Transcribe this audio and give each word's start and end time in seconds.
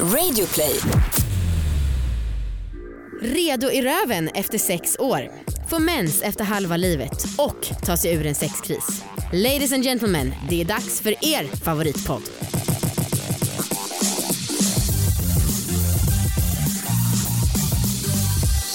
Radioplay. 0.00 0.80
Redo 3.20 3.70
i 3.70 3.82
röven 3.82 4.28
efter 4.28 4.58
sex 4.58 4.96
år. 4.98 5.30
Få 5.70 5.78
mens 5.78 6.22
efter 6.22 6.44
halva 6.44 6.76
livet 6.76 7.24
och 7.38 7.66
ta 7.84 7.96
sig 7.96 8.14
ur 8.14 8.26
en 8.26 8.34
sexkris. 8.34 9.04
Ladies 9.32 9.72
and 9.72 9.84
gentlemen, 9.84 10.34
det 10.48 10.60
är 10.60 10.64
dags 10.64 11.00
för 11.00 11.10
er 11.24 11.56
favoritpodd. 11.64 12.22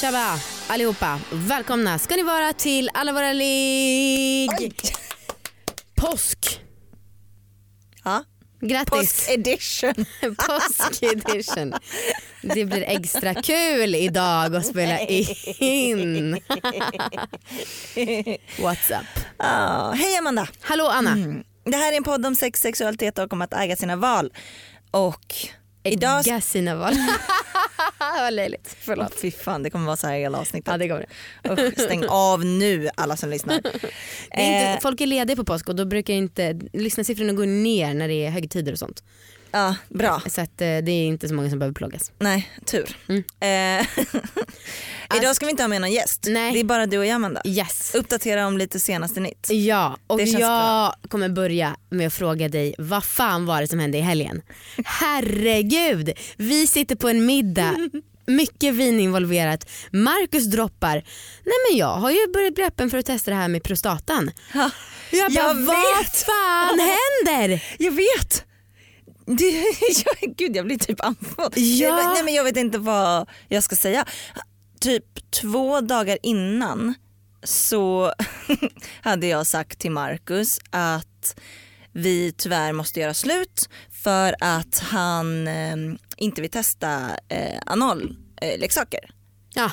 Tjaba 0.02 0.40
allihopa, 0.68 1.20
välkomna 1.32 2.00
ska 2.00 2.16
ni 2.16 2.24
vara 2.24 2.54
till 2.54 2.90
alla 2.94 3.14
våra 3.14 3.34
ligg. 3.34 4.82
Påsk. 5.96 6.39
Grattis. 8.62 8.90
Påsk 8.90 9.30
edition. 9.30 9.94
Påsk 10.38 11.04
edition. 11.04 11.74
Det 12.42 12.66
blir 12.66 12.84
extra 12.88 13.34
kul 13.34 13.96
idag 13.96 14.56
att 14.56 14.66
spela 14.66 15.00
in. 15.00 16.34
What's 18.58 18.92
up? 19.00 19.24
Ja, 19.38 19.92
hej 19.98 20.18
Amanda. 20.18 20.48
Hallå 20.62 20.88
Anna. 20.88 21.16
Det 21.64 21.78
här 21.78 21.94
är 21.94 21.98
en 21.98 22.04
podd 22.04 22.26
om 22.26 22.36
sex, 22.36 22.60
sexualitet 22.62 23.20
och 23.20 23.34
om 23.34 23.42
att 23.42 23.54
äga 23.54 23.76
sina 23.76 23.96
val. 23.96 24.34
Och 24.92 25.36
idag... 25.84 26.28
Ägga 26.28 26.42
sina 26.42 26.76
val. 26.76 26.94
Vad 28.00 28.34
löjligt. 28.34 28.76
Förlåt. 28.80 29.14
Fy 29.22 29.32
fan 29.32 29.64
det 29.64 29.70
kommer 29.70 29.86
vara 29.86 29.98
så 29.98 30.08
här 30.08 30.18
hela 30.18 30.38
avsnittet. 30.38 30.68
Ja 30.72 30.78
det 30.78 30.88
det. 31.46 31.64
Usch, 31.68 31.80
stäng 31.80 32.06
av 32.08 32.46
nu 32.46 32.90
alla 32.96 33.18
som 33.18 33.30
lyssnar. 33.30 33.62
är 34.32 34.40
Eh, 34.40 34.72
inte, 34.72 34.80
folk 34.82 35.02
är 35.02 35.08
lediga 35.08 35.36
på 35.36 35.44
påsk 35.46 35.70
och 35.70 35.76
då 35.76 35.86
brukar 35.86 36.14
inte 36.14 36.60
lyssnarsiffrorna 36.74 37.34
gå 37.34 37.46
ner 37.46 37.94
när 37.94 38.08
det 38.08 38.26
är 38.26 38.30
högtider 38.30 38.72
och 38.72 38.80
sånt. 38.80 39.04
Ja, 39.52 39.76
bra. 39.90 40.22
Så 40.30 40.42
att, 40.42 40.62
eh, 40.62 40.68
det 40.68 40.92
är 40.92 41.06
inte 41.06 41.28
så 41.28 41.34
många 41.34 41.50
som 41.50 41.60
behöver 41.60 41.74
plågas. 41.74 42.12
Nej, 42.20 42.52
tur. 42.66 42.98
Mm. 43.10 43.24
Eh, 43.80 43.88
idag 45.18 45.36
ska 45.36 45.46
vi 45.46 45.52
inte 45.52 45.64
ha 45.64 45.68
med 45.68 45.82
någon 45.82 45.92
gäst. 45.92 46.26
Nej. 46.30 46.54
Det 46.54 46.60
är 46.60 46.64
bara 46.64 46.86
du 46.86 46.98
och 46.98 47.06
jag 47.06 47.16
Amanda. 47.16 47.42
Yes. 47.46 47.96
Uppdatera 47.96 48.48
om 48.48 48.58
lite 48.58 48.80
senaste 48.80 49.20
nytt. 49.20 49.48
Ja, 49.50 49.98
och 50.08 50.22
jag 50.22 50.94
kommer 51.10 51.30
börja 51.30 51.76
med 51.90 52.08
att 52.08 52.14
fråga 52.14 52.50
dig 52.50 52.76
vad 52.78 53.04
fan 53.04 53.46
var 53.46 53.62
det 53.62 53.68
som 53.68 53.80
hände 53.80 53.98
i 53.98 54.02
helgen? 54.02 54.42
Herregud, 54.86 56.12
vi 56.38 56.68
sitter 56.68 56.96
på 56.96 57.10
en 57.10 57.26
middag, 57.26 57.76
mycket 58.26 58.74
vin 58.74 59.00
involverat. 59.00 59.70
Marcus 59.92 60.46
droppar, 60.46 60.94
nej 61.46 61.54
men 61.70 61.78
jag 61.78 61.96
har 61.96 62.12
ju 62.12 62.28
börjat 62.34 62.56
bli 62.56 62.64
öppen 62.64 62.90
för 62.90 62.98
att 62.98 63.06
testa 63.06 63.32
det 63.32 63.38
här 63.38 63.48
med 63.48 63.64
prostatan. 63.64 64.32
Ja, 64.54 64.70
Jag 65.12 65.32
bara, 65.34 65.44
Jag 65.44 65.54
vad 65.54 65.98
vet. 65.98 66.16
fan 66.26 66.80
händer? 67.26 67.64
Jag 67.80 67.92
vet! 67.92 68.46
Gud 70.38 70.56
jag 70.56 70.66
blir 70.66 70.78
typ 70.78 71.06
andfådd. 71.06 71.54
Ja. 71.56 71.96
Nej 71.96 72.24
men 72.24 72.34
jag 72.34 72.44
vet 72.44 72.58
inte 72.58 72.78
vad 72.78 73.30
jag 73.48 73.64
ska 73.64 73.76
säga. 73.76 74.06
Typ 74.80 75.32
två 75.32 75.82
dagar 75.82 76.18
innan 76.24 76.94
så 77.44 78.14
hade 79.02 79.28
jag 79.28 79.48
sagt 79.48 79.80
till 79.80 79.92
Marcus 79.92 80.60
att 80.70 81.40
vi 81.92 82.34
tyvärr 82.38 82.74
måste 82.74 83.00
göra 83.00 83.14
slut 83.14 83.70
för 84.04 84.36
att 84.40 84.80
han 84.80 85.48
eh, 85.48 85.76
inte 86.18 86.42
vill 86.42 86.52
testa 86.52 87.10
eh, 87.28 87.60
analleksaker. 87.66 89.12
Ja, 89.54 89.66
eh, 89.66 89.72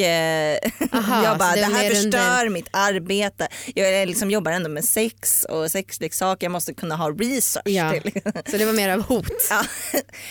Aha, 0.92 1.24
jag 1.24 1.38
bara, 1.38 1.54
det 1.54 1.60
det, 1.60 1.66
här 1.66 1.88
förstör 1.88 2.48
mitt 2.48 2.68
arbete. 2.70 3.48
Jag 3.74 4.08
liksom 4.08 4.30
jobbar 4.30 4.52
ändå 4.52 4.68
med 4.68 4.84
sex 4.84 5.44
och 5.44 5.70
sexleksaker, 5.70 6.44
jag 6.44 6.52
måste 6.52 6.74
kunna 6.74 6.96
ha 6.96 7.10
research 7.10 7.68
ja. 7.68 7.90
till. 7.90 8.12
så 8.50 8.56
det 8.56 8.64
var 8.64 8.72
mer 8.72 8.88
av 8.88 9.02
hot. 9.02 9.26
Ja. 9.50 9.62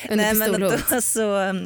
Nej, 0.10 0.34
men 0.34 0.60
då, 0.60 0.72
så, 1.02 1.20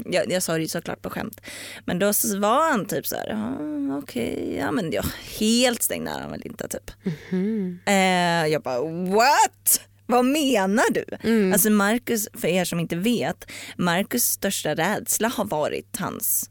jag, 0.05 0.31
jag 0.31 0.43
sa 0.43 0.53
det 0.53 0.61
ju 0.61 0.67
såklart 0.67 1.01
på 1.01 1.09
skämt. 1.09 1.41
Men 1.85 1.99
då 1.99 2.13
så 2.13 2.39
var 2.39 2.71
han 2.71 2.85
typ 2.85 3.07
så 3.07 3.15
här, 3.15 3.33
ah, 3.33 3.97
okej, 3.97 4.57
ja 4.59 4.71
men 4.71 4.91
jag 4.91 5.05
helt 5.39 5.83
stängd 5.83 6.07
är 6.07 6.19
han 6.21 6.31
väl 6.31 6.41
inte 6.45 6.67
typ. 6.67 6.91
Mhm. 7.03 7.79
Eh, 7.85 8.47
jag 8.47 8.61
bara 8.61 8.81
what? 9.15 9.81
Vad 10.07 10.25
menar 10.25 10.93
du? 10.93 11.05
Mm. 11.23 11.53
Alltså 11.53 11.69
Marcus, 11.69 12.27
för 12.33 12.47
er 12.47 12.65
som 12.65 12.79
inte 12.79 12.95
vet, 12.95 13.51
Marcus 13.77 14.23
största 14.23 14.75
rädsla 14.75 15.27
har 15.27 15.45
varit 15.45 15.97
hans 15.99 16.49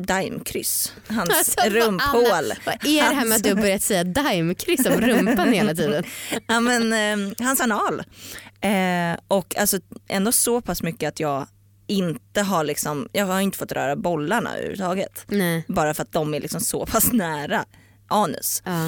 daimkryss. 0.00 0.92
Hans 1.08 1.30
Alltså, 1.30 1.60
rumphål. 1.70 2.26
Anna, 2.32 2.54
Vad 2.66 2.74
är 2.74 3.08
det 3.10 3.16
här 3.16 3.24
med 3.24 3.36
att 3.36 3.42
du 3.44 3.48
har 3.54 3.60
börjat 3.60 3.82
säga 3.82 4.04
daimkryss 4.04 4.86
av 4.86 5.00
rumpan 5.00 5.52
hela 5.52 5.74
tiden? 5.74 6.04
ja, 6.46 6.60
men, 6.60 6.92
eh, 6.92 7.32
hans 7.46 7.60
anal. 7.60 8.02
Eh, 8.60 9.20
och 9.28 9.56
alltså, 9.56 9.78
ändå 10.08 10.32
så 10.32 10.60
pass 10.60 10.82
mycket 10.82 11.08
att 11.08 11.20
jag 11.20 11.46
inte 11.86 12.42
har 12.42 12.64
liksom, 12.64 13.08
jag 13.12 13.26
har 13.26 13.40
inte 13.40 13.58
fått 13.58 13.72
röra 13.72 13.96
bollarna 13.96 14.50
överhuvudtaget. 14.56 15.24
Nej. 15.28 15.64
Bara 15.68 15.94
för 15.94 16.02
att 16.02 16.12
de 16.12 16.34
är 16.34 16.40
liksom 16.40 16.60
så 16.60 16.86
pass 16.86 17.12
nära 17.12 17.64
anus. 18.08 18.62
Ja. 18.64 18.86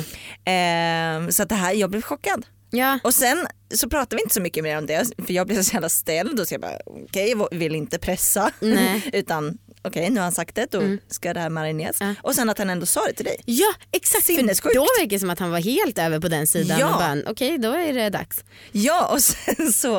Eh, 0.53 1.29
så 1.29 1.43
att 1.43 1.49
det 1.49 1.55
här, 1.55 1.73
jag 1.73 1.91
blev 1.91 2.03
chockad. 2.03 2.47
ja. 2.71 2.99
Och 3.05 3.15
sen 3.15 3.47
så 3.75 3.89
pratade 3.89 4.17
vi 4.17 4.23
inte 4.23 4.35
så 4.35 4.41
mycket 4.41 4.65
mer 4.65 4.79
om 4.79 4.87
det 4.87 5.07
för 5.27 5.33
jag 5.33 5.47
blev 5.47 5.63
så 5.63 5.73
jävla 5.73 5.89
ställd 5.89 6.41
och 6.41 6.49
så 6.49 6.55
jag 6.55 6.61
bara 6.61 6.79
okej 6.87 7.31
jag 7.31 7.49
vill 7.59 7.75
inte 7.75 7.99
pressa 7.99 8.51
utan 9.13 9.59
okej 9.85 10.11
nu 10.11 10.17
har 10.17 10.23
han 10.23 10.33
sagt 10.33 10.55
det 10.55 10.71
då 10.71 10.97
ska 11.09 11.35
det 11.35 11.41
här 11.41 11.51
marineras. 11.51 11.97
Ja. 12.01 12.15
Och 12.23 12.35
sen 12.35 12.51
att 12.51 12.59
han 12.59 12.71
ändå 12.71 12.87
sa 12.87 13.07
det 13.07 13.13
till 13.13 13.25
dig. 13.25 13.37
Ja 13.45 13.75
exakt, 13.93 14.25
Sinnessjukt. 14.25 14.75
då 14.75 14.81
verkar 14.99 15.07
det 15.11 15.19
som 15.21 15.31
att 15.31 15.39
han 15.39 15.51
var 15.51 15.61
helt 15.61 15.99
över 15.99 16.21
på 16.21 16.29
den 16.29 16.47
sidan 16.47 16.79
Ja. 16.81 16.87
och 16.87 16.99
bara 17.01 17.31
okej 17.33 17.59
då 17.59 17.73
är 17.73 17.93
det 17.93 18.11
dags. 18.11 18.45
Ja 18.73 19.07
och 19.13 19.21
sen 19.23 19.73
så 19.73 19.99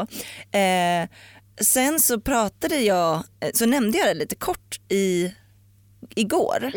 eh, 0.57 1.09
sen 1.61 1.99
så 1.99 2.19
pratade 2.21 2.79
jag, 2.79 3.15
eh, 3.15 3.49
så 3.53 3.65
nämnde 3.65 3.97
jag 3.97 4.07
det 4.07 4.13
lite 4.13 4.35
kort 4.35 4.79
i 4.89 5.33
igår. 6.15 6.71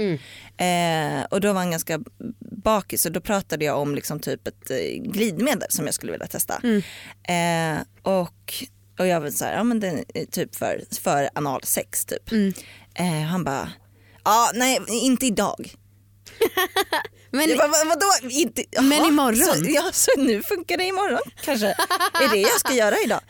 Eh, 0.57 1.25
och 1.31 1.41
då 1.41 1.53
var 1.53 1.61
han 1.61 1.71
ganska 1.71 2.01
bakis 2.41 3.07
och 3.07 3.13
då 3.13 3.21
pratade 3.21 3.65
jag 3.65 3.79
om 3.79 3.95
liksom 3.95 4.21
typ 4.21 4.49
ett 4.49 4.71
eh, 4.71 5.03
glidmedel 5.03 5.71
som 5.71 5.85
jag 5.85 5.95
skulle 5.95 6.13
vilja 6.13 6.27
testa. 6.27 6.61
Eh, 7.29 7.79
och, 8.03 8.55
och 8.99 9.07
jag 9.07 9.21
var 9.21 9.31
så 9.31 9.45
här, 9.45 9.53
ja 9.57 9.65
men 9.65 9.81
det 9.81 10.05
är 10.15 10.25
typ 10.25 10.57
för, 10.57 10.85
för 11.01 11.29
analsex 11.35 12.05
typ. 12.05 12.31
Eh, 12.99 13.23
han 13.23 13.45
bara, 13.45 13.73
ja 14.25 14.51
nej 14.55 14.81
inte 14.89 15.27
idag. 15.27 15.75
Men 17.31 17.49
Jag 17.51 17.59
bara, 17.59 17.69
"Vad- 17.69 17.87
vadå? 17.89 18.31
Inte, 18.31 18.65
Men 18.81 18.99
jaha, 18.99 19.09
imorgon? 19.09 19.65
Så, 19.65 19.71
ja, 19.71 19.91
så 19.93 20.11
nu 20.17 20.43
funkar 20.43 20.77
det 20.77 20.85
imorgon 20.85 21.21
kanske. 21.45 21.67
är 22.23 22.29
det 22.31 22.37
jag 22.37 22.61
ska 22.61 22.73
göra 22.75 22.97
idag? 23.05 23.21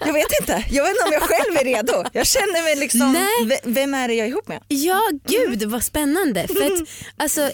Jag 0.00 0.12
vet 0.12 0.26
inte. 0.40 0.64
Jag 0.70 0.82
vet 0.84 0.90
inte 0.90 1.04
om 1.04 1.12
jag 1.12 1.22
själv 1.22 1.56
är 1.56 1.64
redo. 1.64 2.04
Jag 2.12 2.26
känner 2.26 2.62
mig 2.62 2.76
liksom, 2.76 3.12
Nej. 3.12 3.60
vem 3.64 3.94
är 3.94 4.08
det 4.08 4.14
jag 4.14 4.26
är 4.26 4.30
ihop 4.30 4.48
med? 4.48 4.62
ja 4.68 5.02
gud 5.28 5.62
vad 5.62 5.84
spännande. 5.84 6.48
För 6.48 6.66
att, 6.66 6.88
alltså, 7.16 7.50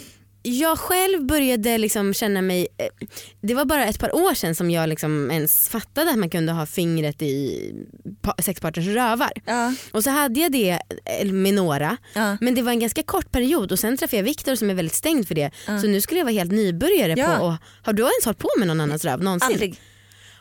jag 0.46 0.78
själv 0.78 1.26
började 1.26 1.78
liksom 1.78 2.14
känna 2.14 2.42
mig, 2.42 2.66
eh, 2.78 3.06
det 3.40 3.54
var 3.54 3.64
bara 3.64 3.86
ett 3.86 3.98
par 3.98 4.14
år 4.16 4.34
sedan 4.34 4.54
som 4.54 4.70
jag 4.70 4.88
liksom 4.88 5.30
ens 5.30 5.68
fattade 5.68 6.10
att 6.10 6.18
man 6.18 6.30
kunde 6.30 6.52
ha 6.52 6.66
fingret 6.66 7.22
i 7.22 7.60
pa- 8.22 8.34
sexpartners 8.38 8.86
rövar. 8.86 9.32
Ja. 9.44 9.74
Och 9.92 10.04
så 10.04 10.10
hade 10.10 10.40
jag 10.40 10.52
det 10.52 10.78
eh, 11.20 11.32
med 11.32 11.54
några 11.54 11.96
Ja. 12.14 12.36
men 12.40 12.54
det 12.54 12.62
var 12.62 12.70
en 12.72 12.80
ganska 12.80 13.02
kort 13.02 13.30
period 13.32 13.72
och 13.72 13.78
sen 13.78 13.96
träffade 13.96 14.16
jag 14.16 14.24
Viktor 14.24 14.54
som 14.54 14.70
är 14.70 14.74
väldigt 14.74 14.94
stängd 14.94 15.28
för 15.28 15.34
det. 15.34 15.50
Så 15.66 15.86
nu 15.86 16.00
skulle 16.00 16.20
jag 16.20 16.24
vara 16.24 16.32
helt 16.34 16.52
nybörjare 16.52 17.14
Ja. 17.16 17.36
på, 17.38 17.44
och, 17.44 17.54
har 17.82 17.92
du 17.92 18.02
ens 18.02 18.24
hållit 18.24 18.38
på 18.38 18.48
med 18.58 18.68
någon 18.68 18.80
annans 18.80 19.04
röv 19.04 19.22
någonsin? 19.22 19.48
Aldrig. 19.52 19.76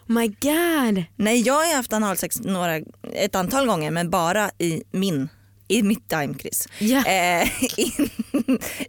Oh 0.10 0.14
my 0.16 0.28
god. 0.28 1.04
Nej 1.16 1.42
jag 1.42 1.54
har 1.54 1.76
haft 1.76 1.94
analsex 1.94 2.40
några, 2.40 2.76
ett 3.14 3.36
antal 3.36 3.66
gånger 3.68 3.92
men 3.92 4.10
bara 4.10 4.52
i 4.58 4.84
min 4.92 5.30
i 5.68 5.84
mitt 5.84 6.10
daimkryss. 6.10 6.68
Ja. 6.80 7.06
Eh, 7.06 7.50
in, 7.78 8.10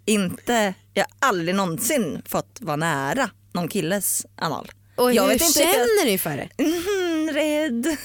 inte, 0.04 0.74
jag 0.94 1.04
har 1.04 1.28
aldrig 1.28 1.54
någonsin 1.54 2.22
fått 2.26 2.58
vara 2.60 2.76
nära 2.76 3.30
någon 3.52 3.68
killes 3.68 4.26
anal. 4.36 4.70
Och 4.96 5.14
jag 5.14 5.28
hur 5.28 5.38
känner 5.38 6.10
du 6.12 6.18
för 6.18 6.36
det? 6.36 6.48
Mm, 6.58 7.34
rädd. 7.34 7.86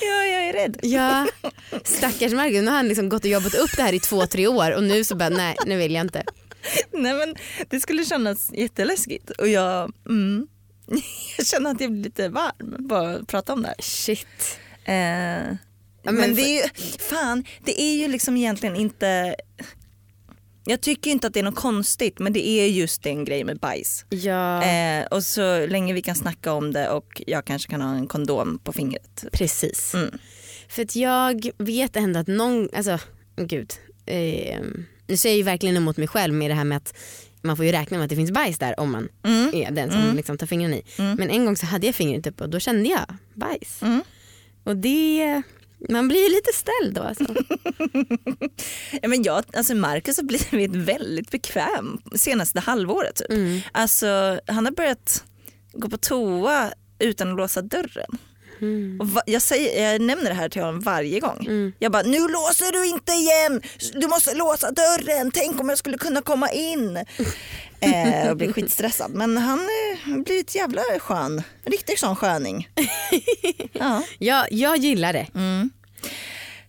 ja, 0.00 0.24
jag 0.24 0.48
är 0.48 0.52
rädd. 0.52 0.78
Ja, 0.82 1.26
stackars 1.84 2.32
Margus, 2.32 2.60
nu 2.60 2.66
har 2.66 2.76
han 2.76 2.88
liksom 2.88 3.08
gått 3.08 3.24
och 3.24 3.30
jobbat 3.30 3.54
upp 3.54 3.76
det 3.76 3.82
här 3.82 3.92
i 3.92 4.00
två, 4.00 4.26
tre 4.26 4.46
år 4.46 4.76
och 4.76 4.82
nu 4.82 5.04
så 5.04 5.16
bara 5.16 5.28
nej, 5.28 5.56
nu 5.66 5.76
vill 5.76 5.94
jag 5.94 6.00
inte. 6.00 6.24
Nej 6.92 7.14
men 7.14 7.36
det 7.68 7.80
skulle 7.80 8.04
kännas 8.04 8.50
jätteläskigt 8.52 9.30
och 9.30 9.48
jag, 9.48 9.92
mm, 10.08 10.46
jag 11.36 11.46
känner 11.46 11.70
att 11.70 11.80
jag 11.80 11.92
blir 11.92 12.02
lite 12.02 12.28
varm 12.28 12.76
bara 12.88 13.14
att 13.16 13.26
prata 13.26 13.52
om 13.52 13.62
det 13.62 13.68
här. 13.68 13.82
Shit. 13.82 14.58
Eh, 14.84 15.56
men 16.12 16.34
det 16.34 16.42
är 16.42 16.62
ju, 16.62 16.68
fan 16.98 17.44
det 17.64 17.80
är 17.82 17.96
ju 17.96 18.08
liksom 18.08 18.36
egentligen 18.36 18.76
inte, 18.76 19.36
jag 20.64 20.80
tycker 20.80 21.10
inte 21.10 21.26
att 21.26 21.34
det 21.34 21.40
är 21.40 21.44
något 21.44 21.54
konstigt 21.56 22.18
men 22.18 22.32
det 22.32 22.48
är 22.48 22.66
just 22.66 23.06
en 23.06 23.24
grej 23.24 23.44
med 23.44 23.58
bajs. 23.58 24.04
Ja, 24.08 24.62
Eh, 24.64 25.06
och 25.06 25.24
så 25.24 25.66
länge 25.66 25.92
vi 25.92 26.02
kan 26.02 26.14
snacka 26.16 26.52
om 26.52 26.72
det 26.72 26.88
och 26.90 27.22
jag 27.26 27.44
kanske 27.44 27.70
kan 27.70 27.80
ha 27.80 27.94
en 27.96 28.06
kondom 28.06 28.58
på 28.64 28.72
fingret. 28.72 29.24
precis. 29.32 29.94
Mm. 29.94 30.18
För 30.68 30.82
att 30.82 30.96
jag 30.96 31.50
vet 31.58 31.96
ändå 31.96 32.20
att 32.20 32.26
någon, 32.26 32.68
alltså 32.76 32.98
gud. 33.36 33.72
Eh, 34.06 34.60
nu 35.06 35.16
säger 35.16 35.34
jag 35.34 35.36
ju 35.36 35.42
verkligen 35.42 35.76
emot 35.76 35.96
mig 35.96 36.08
själv 36.08 36.34
med 36.34 36.50
det 36.50 36.54
här 36.54 36.64
med 36.64 36.76
att 36.76 36.94
man 37.42 37.56
får 37.56 37.66
ju 37.66 37.72
räkna 37.72 37.96
med 37.98 38.04
att 38.04 38.10
det 38.10 38.16
finns 38.16 38.30
bajs 38.30 38.58
där 38.58 38.80
om 38.80 38.90
man 38.90 39.08
Mm. 39.24 39.54
är 39.54 39.70
den 39.70 39.90
som 39.90 40.16
liksom 40.16 40.38
tar 40.38 40.46
fingrarna 40.46 40.76
i. 40.76 40.82
Men 40.98 41.30
en 41.30 41.44
gång 41.44 41.56
så 41.56 41.66
hade 41.66 41.86
jag 41.86 41.94
fingret 41.94 42.26
uppe 42.26 42.44
och 42.44 42.50
då 42.50 42.58
kände 42.60 42.88
jag 42.88 43.06
bajs. 43.34 43.82
Mm. 43.82 44.02
Och 44.64 44.76
det, 44.76 45.42
man 45.88 46.08
blir 46.08 46.22
ju 46.22 46.28
lite 46.28 46.52
ställd 46.52 46.94
då 46.94 47.02
alltså. 47.02 47.24
Ja, 49.02 49.08
men 49.08 49.22
jag, 49.22 49.44
alltså 49.56 49.74
Marcus 49.74 50.16
har 50.16 50.24
blivit 50.24 50.76
väldigt 50.76 51.30
bekväm 51.30 51.98
senaste 52.14 52.60
halvåret. 52.60 53.16
Typ. 53.16 53.30
Mm. 53.30 53.60
Alltså, 53.72 54.40
han 54.46 54.64
har 54.64 54.72
börjat 54.72 55.24
gå 55.72 55.88
på 55.88 55.96
toa 55.96 56.72
utan 56.98 57.30
att 57.30 57.36
låsa 57.36 57.62
dörren. 57.62 58.18
Mm. 58.60 59.00
Och 59.00 59.22
jag, 59.26 59.42
säger, 59.42 59.90
jag 59.90 60.00
nämner 60.00 60.28
det 60.30 60.34
här 60.36 60.48
till 60.48 60.62
honom 60.62 60.80
varje 60.80 61.20
gång. 61.20 61.46
Mm. 61.46 61.72
Jag 61.78 61.92
bara, 61.92 62.02
nu 62.02 62.18
låser 62.18 62.72
du 62.72 62.86
inte 62.86 63.12
igen! 63.12 63.62
Du 63.94 64.06
måste 64.06 64.34
låsa 64.34 64.70
dörren! 64.70 65.30
Tänk 65.30 65.60
om 65.60 65.68
jag 65.68 65.78
skulle 65.78 65.98
kunna 65.98 66.22
komma 66.22 66.50
in! 66.50 66.96
eh, 67.80 68.30
och 68.30 68.36
blir 68.36 68.52
skitstressad. 68.52 69.10
Men 69.14 69.36
han 69.36 69.58
eh, 69.58 70.10
har 70.10 70.24
blivit 70.24 70.54
jävla 70.54 70.82
skön. 70.98 71.42
En 71.64 71.72
riktig 71.72 71.98
sån 71.98 72.16
sköning. 72.16 72.68
ja. 73.72 74.02
Ja, 74.18 74.46
jag 74.50 74.76
gillar 74.76 75.12
det. 75.12 75.26
mm. 75.34 75.70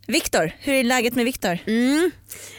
Viktor, 0.07 0.51
hur 0.59 0.73
är 0.73 0.83
läget 0.83 1.15
med 1.15 1.25
Viktor? 1.25 1.57
Mm. 1.67 2.11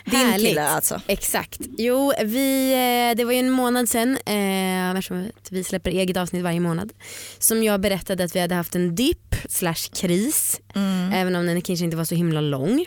Din 0.05 0.15
Härligt. 0.19 0.49
kille 0.49 0.69
alltså. 0.69 1.01
Exakt. 1.07 1.59
Jo, 1.79 2.13
vi, 2.25 2.73
eh, 2.73 3.17
det 3.17 3.25
var 3.25 3.33
ju 3.33 3.39
en 3.39 3.51
månad 3.51 3.89
sen, 3.89 4.19
eh, 4.27 4.91
eftersom 4.91 5.31
vi 5.51 5.65
släpper 5.65 5.91
eget 5.91 6.17
avsnitt 6.17 6.43
varje 6.43 6.61
månad, 6.61 6.93
som 7.39 7.63
jag 7.63 7.81
berättade 7.81 8.25
att 8.25 8.37
vi 8.37 8.41
hade 8.41 8.55
haft 8.55 8.75
en 8.75 8.95
dipp 8.95 9.35
slash 9.49 9.91
kris, 9.95 10.61
Mm. 10.75 11.13
även 11.13 11.37
om 11.37 11.47
den 11.47 11.63
kanske 11.63 11.85
inte 11.85 11.97
var 11.97 12.05
så 12.05 12.15
himla 12.15 12.41
lång. 12.41 12.87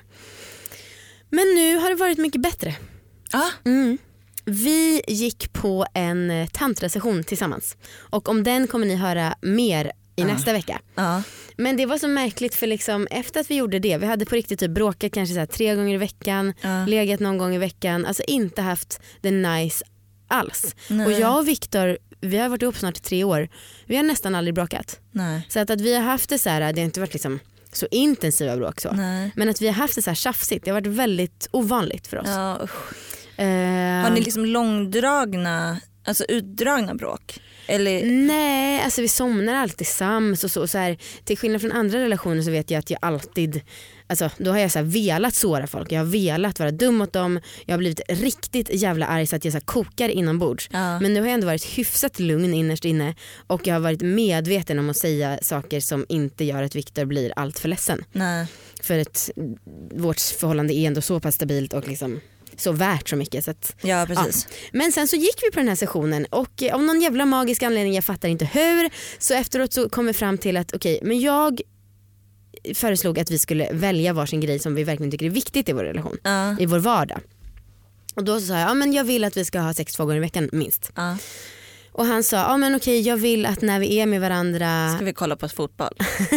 Men 1.29 1.45
nu 1.55 1.77
har 1.77 1.89
det 1.89 1.95
varit 1.95 2.17
mycket 2.17 2.41
bättre. 2.41 2.75
Ah, 3.33 3.49
Mm. 3.65 3.97
Vi 4.45 5.01
gick 5.07 5.53
på 5.53 5.85
en 5.93 6.31
eh, 6.31 6.47
tantrasession 6.47 7.23
tillsammans 7.23 7.77
och 8.09 8.29
om 8.29 8.43
den 8.43 8.67
kommer 8.67 8.85
ni 8.85 8.95
höra 8.95 9.35
mer 9.41 9.91
i 10.21 10.25
nästa 10.33 10.53
vecka. 10.53 10.81
Men 11.57 11.77
det 11.77 11.85
var 11.85 11.97
så 11.97 12.07
märkligt 12.07 12.55
för 12.55 12.67
liksom, 12.67 13.07
efter 13.11 13.39
att 13.39 13.51
vi 13.51 13.55
gjorde 13.55 13.79
det, 13.79 13.97
vi 13.97 14.05
hade 14.05 14.25
på 14.25 14.35
riktigt 14.35 14.59
typ 14.59 14.71
bråkat 14.71 15.11
kanske 15.11 15.35
så 15.35 15.45
tre 15.45 15.75
gånger 15.75 15.95
i 15.95 15.97
veckan, 15.97 16.53
legat 16.87 17.19
någon 17.19 17.37
gång 17.37 17.55
i 17.55 17.57
veckan, 17.57 18.05
alltså 18.05 18.23
inte 18.27 18.61
haft 18.61 19.01
det 19.21 19.31
nice 19.31 19.85
alls. 20.27 20.75
Nej. 20.87 21.05
Och 21.05 21.11
jag 21.11 21.37
och 21.37 21.47
Viktor, 21.47 21.97
vi 22.21 22.37
har 22.37 22.49
varit 22.49 22.61
ihop 22.61 22.77
snart 22.77 22.97
i 22.97 23.01
tre 23.01 23.23
år, 23.23 23.49
vi 23.85 23.95
har 23.95 24.03
nästan 24.03 24.35
aldrig 24.35 24.53
bråkat. 24.55 24.99
Nej. 25.11 25.47
Så 25.49 25.59
att, 25.59 25.69
att 25.69 25.81
vi 25.81 25.95
har 25.95 26.03
haft 26.03 26.29
det 26.29 26.39
så 26.39 26.49
här, 26.49 26.73
det 26.73 26.81
har 26.81 26.85
inte 26.85 26.99
varit 26.99 27.13
liksom 27.13 27.39
så 27.73 27.87
intensiva 27.91 28.57
bråk 28.57 28.81
så. 28.81 28.91
Nej. 28.91 29.31
Men 29.35 29.49
att 29.49 29.61
vi 29.61 29.67
har 29.67 29.73
haft 29.73 29.95
det 29.95 30.01
så 30.01 30.09
här 30.09 30.15
tjafsigt, 30.15 30.65
det 30.65 30.71
har 30.71 30.81
varit 30.81 30.87
väldigt 30.95 31.47
ovanligt 31.51 32.07
för 32.07 32.17
oss. 32.17 32.27
Ja. 32.27 32.59
Eh, 33.37 34.03
Har 34.03 34.09
ni 34.09 34.21
liksom 34.21 34.45
långdragna, 34.45 35.77
alltså 36.05 36.25
utdragna 36.25 36.95
bråk? 36.95 37.39
Eller? 37.67 38.05
Nej, 38.05 38.81
alltså 38.83 39.01
vi 39.01 39.07
somnar 39.07 39.53
alltid 39.53 39.87
sams 39.87 40.43
och 40.43 40.51
så. 40.51 40.61
Och 40.61 40.69
så 40.69 40.77
här, 40.77 40.97
till 41.23 41.37
skillnad 41.37 41.61
från 41.61 41.71
andra 41.71 41.99
relationer 41.99 42.41
så 42.41 42.51
vet 42.51 42.71
jag 42.71 42.79
att 42.79 42.89
jag 42.89 42.99
alltid, 43.01 43.61
alltså 44.07 44.29
då 44.37 44.51
har 44.51 44.57
jag 44.57 44.71
så 44.71 44.79
här 44.79 44.85
velat 44.85 45.35
såra 45.35 45.67
folk, 45.67 45.91
jag 45.91 45.99
har 45.99 46.05
velat 46.05 46.59
vara 46.59 46.71
dum 46.71 46.95
mot 46.95 47.13
dem, 47.13 47.39
jag 47.65 47.73
har 47.73 47.77
blivit 47.77 48.01
riktigt 48.09 48.69
jävla 48.73 49.05
arg 49.05 49.27
så 49.27 49.35
att 49.35 49.45
jag 49.45 49.51
så 49.51 49.57
här 49.57 49.65
kokar 49.65 50.09
inombords. 50.09 50.69
Ja. 50.71 50.99
Men 50.99 51.13
nu 51.13 51.19
har 51.19 51.27
jag 51.27 51.33
ändå 51.33 51.47
varit 51.47 51.65
hyfsat 51.65 52.19
lugn 52.19 52.53
innerst 52.53 52.85
inne 52.85 53.15
och 53.47 53.67
jag 53.67 53.75
har 53.75 53.79
varit 53.79 54.01
medveten 54.01 54.79
om 54.79 54.89
att 54.89 54.97
säga 54.97 55.39
saker 55.41 55.79
som 55.79 56.05
inte 56.09 56.43
gör 56.43 56.63
att 56.63 56.75
Viktor 56.75 57.05
blir 57.05 57.33
allt 57.35 57.59
för 57.59 57.69
ledsen. 57.69 58.03
Nej. 58.11 58.47
För 58.81 58.99
att 58.99 59.29
vårt 59.91 60.19
förhållande 60.19 60.73
är 60.73 60.87
ändå 60.87 61.01
så 61.01 61.19
pass 61.19 61.35
stabilt 61.35 61.73
och 61.73 61.87
liksom 61.87 62.21
så 62.57 62.71
värt 62.71 63.09
så 63.09 63.15
mycket. 63.15 63.45
Så 63.45 63.51
att, 63.51 63.75
Ja 63.81 64.05
precis. 64.07 64.47
men 64.71 64.91
sen 64.91 65.07
så 65.07 65.15
gick 65.15 65.43
vi 65.43 65.51
på 65.51 65.59
den 65.59 65.67
här 65.67 65.75
sessionen 65.75 66.25
och 66.25 66.63
eh, 66.63 66.75
av 66.75 66.83
någon 66.83 67.01
jävla 67.01 67.25
magisk 67.25 67.63
anledning, 67.63 67.93
jag 67.93 68.03
fattar 68.03 68.29
inte 68.29 68.45
hur, 68.45 68.89
så 69.19 69.33
efteråt 69.33 69.73
så 69.73 69.89
kom 69.89 70.05
vi 70.05 70.13
fram 70.13 70.37
till 70.37 70.57
att 70.57 70.73
okej, 70.75 70.99
men 71.03 71.19
jag 71.19 71.61
föreslog 72.75 73.19
att 73.19 73.31
vi 73.31 73.39
skulle 73.39 73.69
välja 73.73 74.13
varsin 74.13 74.39
grej 74.41 74.59
som 74.59 74.75
vi 74.75 74.83
verkligen 74.83 75.11
tycker 75.11 75.25
är 75.25 75.29
viktigt 75.29 75.69
i 75.69 75.73
vår 75.73 75.83
relation, 75.83 76.17
Ja. 76.23 76.55
i 76.59 76.65
vår 76.65 76.79
vardag. 76.79 77.19
Och 78.15 78.23
då 78.23 78.39
så 78.39 78.45
sa 78.47 78.53
jag, 78.59 78.69
ja 78.69 78.73
men 78.73 78.93
jag 78.93 79.03
vill 79.03 79.23
att 79.23 79.37
vi 79.37 79.45
ska 79.45 79.59
ha 79.59 79.73
sex 79.73 79.93
två 79.93 80.05
gånger 80.05 80.17
i 80.17 80.19
veckan 80.19 80.49
minst. 80.51 80.91
Ja. 80.95 81.17
Och 81.93 82.05
han 82.05 82.23
sa, 82.23 82.37
ja 82.37 82.57
men 82.57 82.75
okej 82.75 83.01
jag 83.01 83.17
vill 83.17 83.45
att 83.45 83.61
när 83.61 83.79
vi 83.79 83.99
är 83.99 84.05
med 84.05 84.21
varandra 84.21 84.93
Ska 84.95 85.05
vi 85.05 85.13
kolla 85.13 85.35
på 85.35 85.49
fotboll? 85.49 85.93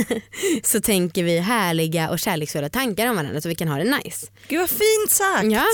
så 0.62 0.80
tänker 0.80 1.24
vi 1.24 1.38
härliga 1.38 2.10
och 2.10 2.18
kärleksfulla 2.18 2.68
tankar 2.68 3.06
om 3.06 3.16
varandra 3.16 3.40
så 3.40 3.48
vi 3.48 3.54
kan 3.54 3.68
ha 3.68 3.78
det 3.78 3.84
nice. 4.04 4.26
Gud 4.48 4.60
vad 4.60 4.70
fint 4.70 5.10
sagt. 5.10 5.44
Ja, 5.44 5.64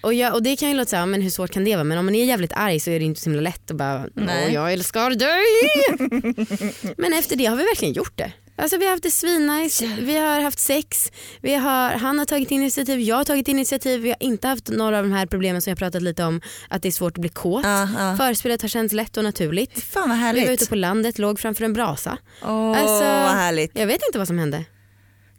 och, 0.00 0.14
jag, 0.14 0.34
och 0.34 0.42
det 0.42 0.56
kan 0.56 0.68
ju 0.68 0.74
låta 0.74 0.90
så 0.90 0.96
här, 0.96 1.06
men 1.06 1.22
hur 1.22 1.30
svårt 1.30 1.50
kan 1.50 1.64
det 1.64 1.76
vara? 1.76 1.84
Men 1.84 1.98
om 1.98 2.04
man 2.04 2.14
är 2.14 2.24
jävligt 2.24 2.52
arg 2.52 2.80
så 2.80 2.90
är 2.90 2.98
det 2.98 3.04
inte 3.04 3.20
så 3.20 3.30
himla 3.30 3.42
lätt 3.42 3.70
att 3.70 3.76
bara, 3.76 4.06
Nej. 4.14 4.46
åh 4.46 4.54
jag 4.54 4.72
älskar 4.72 5.10
dig. 5.10 6.94
men 6.96 7.12
efter 7.12 7.36
det 7.36 7.46
har 7.46 7.56
vi 7.56 7.62
verkligen 7.62 7.94
gjort 7.94 8.18
det. 8.18 8.32
Alltså 8.56 8.76
vi 8.78 8.84
har 8.84 8.90
haft 8.90 9.02
det 9.02 9.10
svinnice, 9.10 9.84
vi 10.00 10.16
har 10.18 10.40
haft 10.40 10.58
sex, 10.58 11.12
vi 11.40 11.54
har, 11.54 11.90
han 11.90 12.18
har 12.18 12.24
tagit 12.26 12.50
initiativ, 12.50 13.00
jag 13.00 13.16
har 13.16 13.24
tagit 13.24 13.48
initiativ, 13.48 14.00
vi 14.00 14.08
har 14.08 14.16
inte 14.20 14.48
haft 14.48 14.68
några 14.68 14.98
av 14.98 15.02
de 15.04 15.12
här 15.12 15.26
problemen 15.26 15.62
som 15.62 15.70
jag 15.70 15.78
pratat 15.78 16.02
lite 16.02 16.24
om, 16.24 16.40
att 16.68 16.82
det 16.82 16.88
är 16.88 16.92
svårt 16.92 17.12
att 17.16 17.20
bli 17.20 17.28
kåt. 17.28 17.64
Ja, 17.64 17.88
ja. 17.98 18.16
Förspelet 18.16 18.62
har 18.62 18.68
känts 18.68 18.94
lätt 18.94 19.16
och 19.16 19.24
naturligt. 19.24 19.82
Fan 19.84 20.08
vad 20.08 20.18
Vi 20.18 20.24
var 20.24 20.30
ute 20.30 20.40
härligt. 20.50 20.68
på 20.68 20.74
landet, 20.74 21.18
låg 21.18 21.40
framför 21.40 21.64
en 21.64 21.72
brasa. 21.72 22.18
Åh 22.42 22.78
Alltså- 22.78 23.04
vad 23.04 23.30
härligt. 23.34 23.70
Jag 23.78 23.86
vet 23.86 24.00
inte 24.08 24.18
vad 24.18 24.26
som 24.26 24.38
hände. 24.38 24.64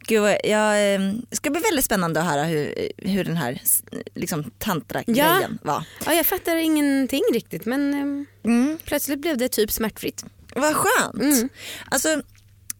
Gud, 0.06 0.20
vad- 0.22 0.36
jag, 0.44 0.94
eh, 0.94 1.00
det 1.30 1.36
ska 1.36 1.50
bli 1.50 1.60
väldigt 1.60 1.84
spännande 1.84 2.20
att 2.20 2.26
höra 2.26 2.44
hur, 2.44 2.74
hur 2.98 3.24
den 3.24 3.36
här 3.36 3.60
liksom, 4.14 4.50
tantra-grejen 4.58 5.58
var. 5.62 5.84
Ja, 6.06 6.12
jag 6.12 6.26
fattar 6.26 6.56
ingenting 6.56 7.22
riktigt 7.32 7.64
men 7.66 7.94
ehm, 7.94 8.26
Mm. 8.44 8.78
plötsligt 8.84 9.18
blev 9.18 9.36
det 9.36 9.48
typ 9.48 9.72
smärtfritt. 9.72 10.24
Vad 10.56 10.74
skönt. 10.74 11.14
Mm. 11.22 11.48
Alltså, 11.90 12.22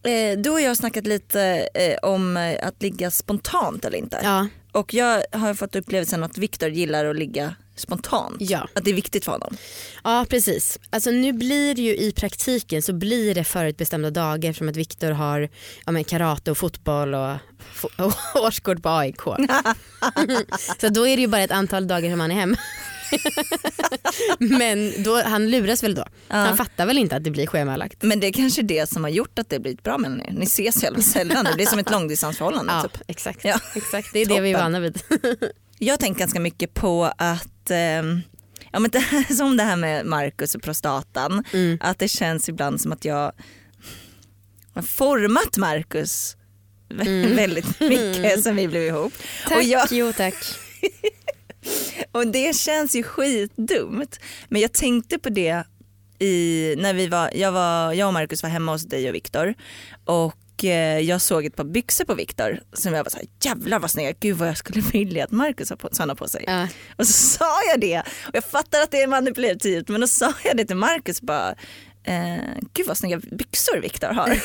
eh, 0.07 0.37
du 0.37 0.49
och 0.49 0.61
jag 0.61 0.67
har 0.67 0.75
snackat 0.75 1.07
lite 1.07 1.69
eh, 1.73 2.09
om 2.09 2.37
eh, 2.37 2.67
att 2.67 2.81
ligga 2.81 3.11
spontant 3.11 3.85
eller 3.85 3.97
inte. 3.97 4.19
Ja, 4.23 4.47
Och 4.71 4.93
jag 4.93 5.23
har 5.31 5.53
fått 5.53 5.75
upplevelsen 5.75 6.23
att 6.23 6.37
Viktor 6.37 6.69
gillar 6.69 7.05
att 7.05 7.15
ligga 7.15 7.55
spontant. 7.75 8.35
Ja. 8.39 8.67
Att 8.73 8.83
det 8.85 8.91
är 8.91 8.95
viktigt 8.95 9.25
för 9.25 9.31
honom. 9.31 9.57
Ja 10.03 10.25
precis. 10.29 10.79
Alltså 10.89 11.11
nu 11.11 11.33
blir 11.33 11.75
det 11.75 11.81
ju 11.81 11.97
i 11.97 12.11
praktiken 12.11 12.81
så 12.81 12.93
blir 12.93 13.35
det 13.35 13.43
förutbestämda 13.43 14.09
dagar 14.09 14.49
eftersom 14.49 14.69
att 14.69 14.75
Viktor 14.75 15.11
har 15.11 15.49
ja, 15.85 15.91
men 15.91 16.03
karate 16.03 16.51
och 16.51 16.57
fotboll 16.57 17.13
och, 17.13 17.35
och 17.97 18.43
årskort 18.43 18.81
på 18.83 18.89
AIK. 18.89 19.21
så 20.81 20.89
då 20.89 21.07
är 21.07 21.15
det 21.15 21.21
ju 21.21 21.27
bara 21.27 21.41
ett 21.41 21.51
antal 21.51 21.87
dagar 21.87 22.09
som 22.11 22.19
han 22.19 22.31
är 22.31 22.35
hemma. 22.35 22.57
men 24.39 25.03
då, 25.03 25.21
han 25.21 25.49
luras 25.51 25.83
väl 25.83 25.95
då. 25.95 26.05
Han 26.27 26.57
fattar 26.57 26.85
väl 26.85 26.97
inte 26.97 27.15
att 27.15 27.23
det 27.23 27.31
blir 27.31 27.47
schemalagt. 27.47 28.03
Men 28.03 28.19
det 28.19 28.27
är 28.27 28.31
kanske 28.31 28.61
det 28.61 28.89
som 28.89 29.03
har 29.03 29.11
gjort 29.11 29.39
att 29.39 29.49
det 29.49 29.59
blivit 29.59 29.83
bra 29.83 29.97
mellan 29.97 30.21
er. 30.21 30.31
Ni 30.31 30.45
ses 30.45 30.83
jävla 30.83 31.01
sällan. 31.01 31.45
Det 31.45 31.53
blir 31.53 31.65
som 31.65 31.79
ett 31.79 31.91
långdistansförhållande. 31.91 32.73
Ja 32.73 32.81
Typ. 32.81 33.01
exakt. 33.07 33.39
Ja. 33.45 33.59
exakt. 33.75 34.09
Det 34.13 34.19
är 34.19 34.25
det 34.25 34.41
vi 34.41 34.51
är 34.51 34.57
vana 34.57 34.79
vid. 34.79 35.01
Jag 35.79 35.99
tänkt 35.99 36.19
ganska 36.19 36.39
mycket 36.39 36.73
på 36.73 37.11
att 37.17 37.69
ehm, 37.71 38.21
Ja, 38.71 38.79
men 38.79 38.91
det 38.91 38.99
här, 38.99 39.33
som 39.35 39.57
det 39.57 39.63
här 39.63 39.75
med 39.75 40.05
Marcus 40.05 40.55
och 40.55 40.63
prostatan, 40.63 41.43
Mm. 41.53 41.77
att 41.81 41.99
det 41.99 42.07
känns 42.07 42.49
ibland 42.49 42.81
som 42.81 42.91
att 42.91 43.05
jag 43.05 43.31
har 44.73 44.81
format 44.81 45.57
Marcus 45.57 46.35
vä- 46.89 47.35
väldigt 47.35 47.79
mycket 47.79 48.39
sen 48.43 48.55
vi 48.55 48.67
blev 48.67 48.83
ihop. 48.83 49.13
Mm. 49.13 49.49
tack, 49.49 49.57
Och, 49.57 49.63
jag, 49.63 49.87
jo 49.91 50.13
tack. 50.17 50.35
och 52.11 52.27
det 52.27 52.55
känns 52.55 52.95
ju 52.95 53.03
skitdumt. 53.03 54.19
Men 54.49 54.61
jag 54.61 54.73
tänkte 54.73 55.19
på 55.19 55.29
det 55.29 55.63
i, 56.19 56.75
när 56.77 56.93
vi 56.93 57.07
var, 57.07 57.29
jag, 57.33 57.51
var, 57.51 57.93
jag 57.93 58.07
och 58.07 58.13
Marcus 58.13 58.43
var 58.43 58.49
hemma 58.49 58.71
hos 58.71 58.83
dig 58.83 59.09
och 59.09 59.15
Viktor 59.15 59.53
och 60.05 60.63
eh, 60.63 60.99
jag 60.99 61.21
såg 61.21 61.45
ett 61.45 61.55
par 61.55 61.63
byxor 61.63 62.05
på 62.05 62.15
Viktor 62.15 62.59
som 62.73 62.93
jag 62.93 63.03
var 63.03 63.09
såhär 63.09 63.27
jävlar 63.41 63.79
vad 63.79 63.91
snygga, 63.91 64.11
gud 64.19 64.37
vad 64.37 64.47
jag 64.47 64.57
skulle 64.57 64.81
vilja 64.93 65.23
att 65.23 65.31
Marcus 65.31 65.69
har 65.69 65.77
på, 65.77 65.89
sådana 65.91 66.15
på 66.15 66.27
sig. 66.27 66.43
Ja. 66.47 66.67
Och 66.95 67.07
så 67.07 67.13
sa 67.13 67.63
jag 67.71 67.79
det 67.79 67.99
och 67.99 68.35
jag 68.35 68.43
fattar 68.43 68.81
att 68.81 68.91
det 68.91 69.01
är 69.01 69.07
manipulativt 69.07 69.87
men 69.87 70.01
då 70.01 70.07
sa 70.07 70.33
jag 70.43 70.57
det 70.57 70.65
till 70.65 70.75
Marcus 70.75 71.21
bara 71.21 71.55
Eh, 72.07 72.37
gud 72.73 72.87
vad 72.87 72.97
snygga 72.97 73.19
byxor 73.31 73.77
Viktor 73.81 74.07
har. 74.07 74.39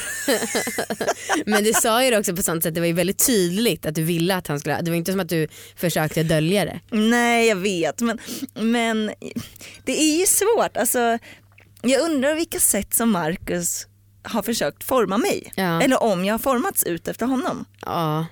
Men 1.51 1.65
du 1.65 1.73
sa 1.73 2.05
ju 2.05 2.11
det 2.11 2.19
också 2.19 2.37
på 2.37 2.43
sånt 2.43 2.63
sätt, 2.63 2.75
det 2.75 2.81
var 2.81 2.87
ju 2.87 2.93
väldigt 2.93 3.27
tydligt 3.27 3.87
att 3.87 3.95
du 3.95 4.03
ville 4.03 4.35
att 4.37 4.47
han 4.47 4.61
skulle, 4.61 4.81
det 4.81 4.91
var 4.91 4.97
inte 4.97 5.13
som 5.13 5.21
att 5.21 5.29
du 5.29 5.49
försökte 5.77 6.23
dölja 6.23 6.65
det. 6.65 6.81
Nej 6.97 7.49
jag 7.49 7.57
vet 7.57 8.01
men, 8.01 8.19
men 8.55 9.13
det 9.85 10.01
är 10.01 10.19
ju 10.21 10.27
svårt. 10.27 10.77
Alltså, 10.77 11.19
jag 11.83 12.03
undrar 12.03 12.35
vilka 12.35 12.61
sätt 12.61 12.95
som 12.95 13.11
Marcus 13.11 13.87
har 14.23 14.43
försökt 14.43 14.85
forma 14.85 15.19
mig. 15.19 15.53
Ja. 15.57 15.83
Eller 15.83 16.03
om 16.03 16.25
jag 16.25 16.35
har 16.35 16.39
formats 16.39 16.85
ut 16.85 17.09
efter 17.09 17.27
honom. 17.27 17.65
Ja. 17.87 18.27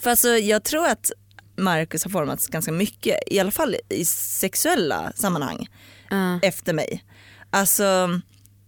För 0.00 0.10
alltså, 0.10 0.28
jag 0.28 0.64
tror 0.64 0.86
att 0.86 1.10
Marcus 1.56 2.04
har 2.04 2.10
formats 2.10 2.48
ganska 2.48 2.72
mycket, 2.72 3.16
i 3.26 3.40
alla 3.40 3.50
fall 3.50 3.76
i 3.88 4.04
sexuella 4.04 5.12
sammanhang, 5.14 5.68
Ja. 6.10 6.38
efter 6.42 6.72
mig. 6.72 7.04
Alltså 7.50 8.20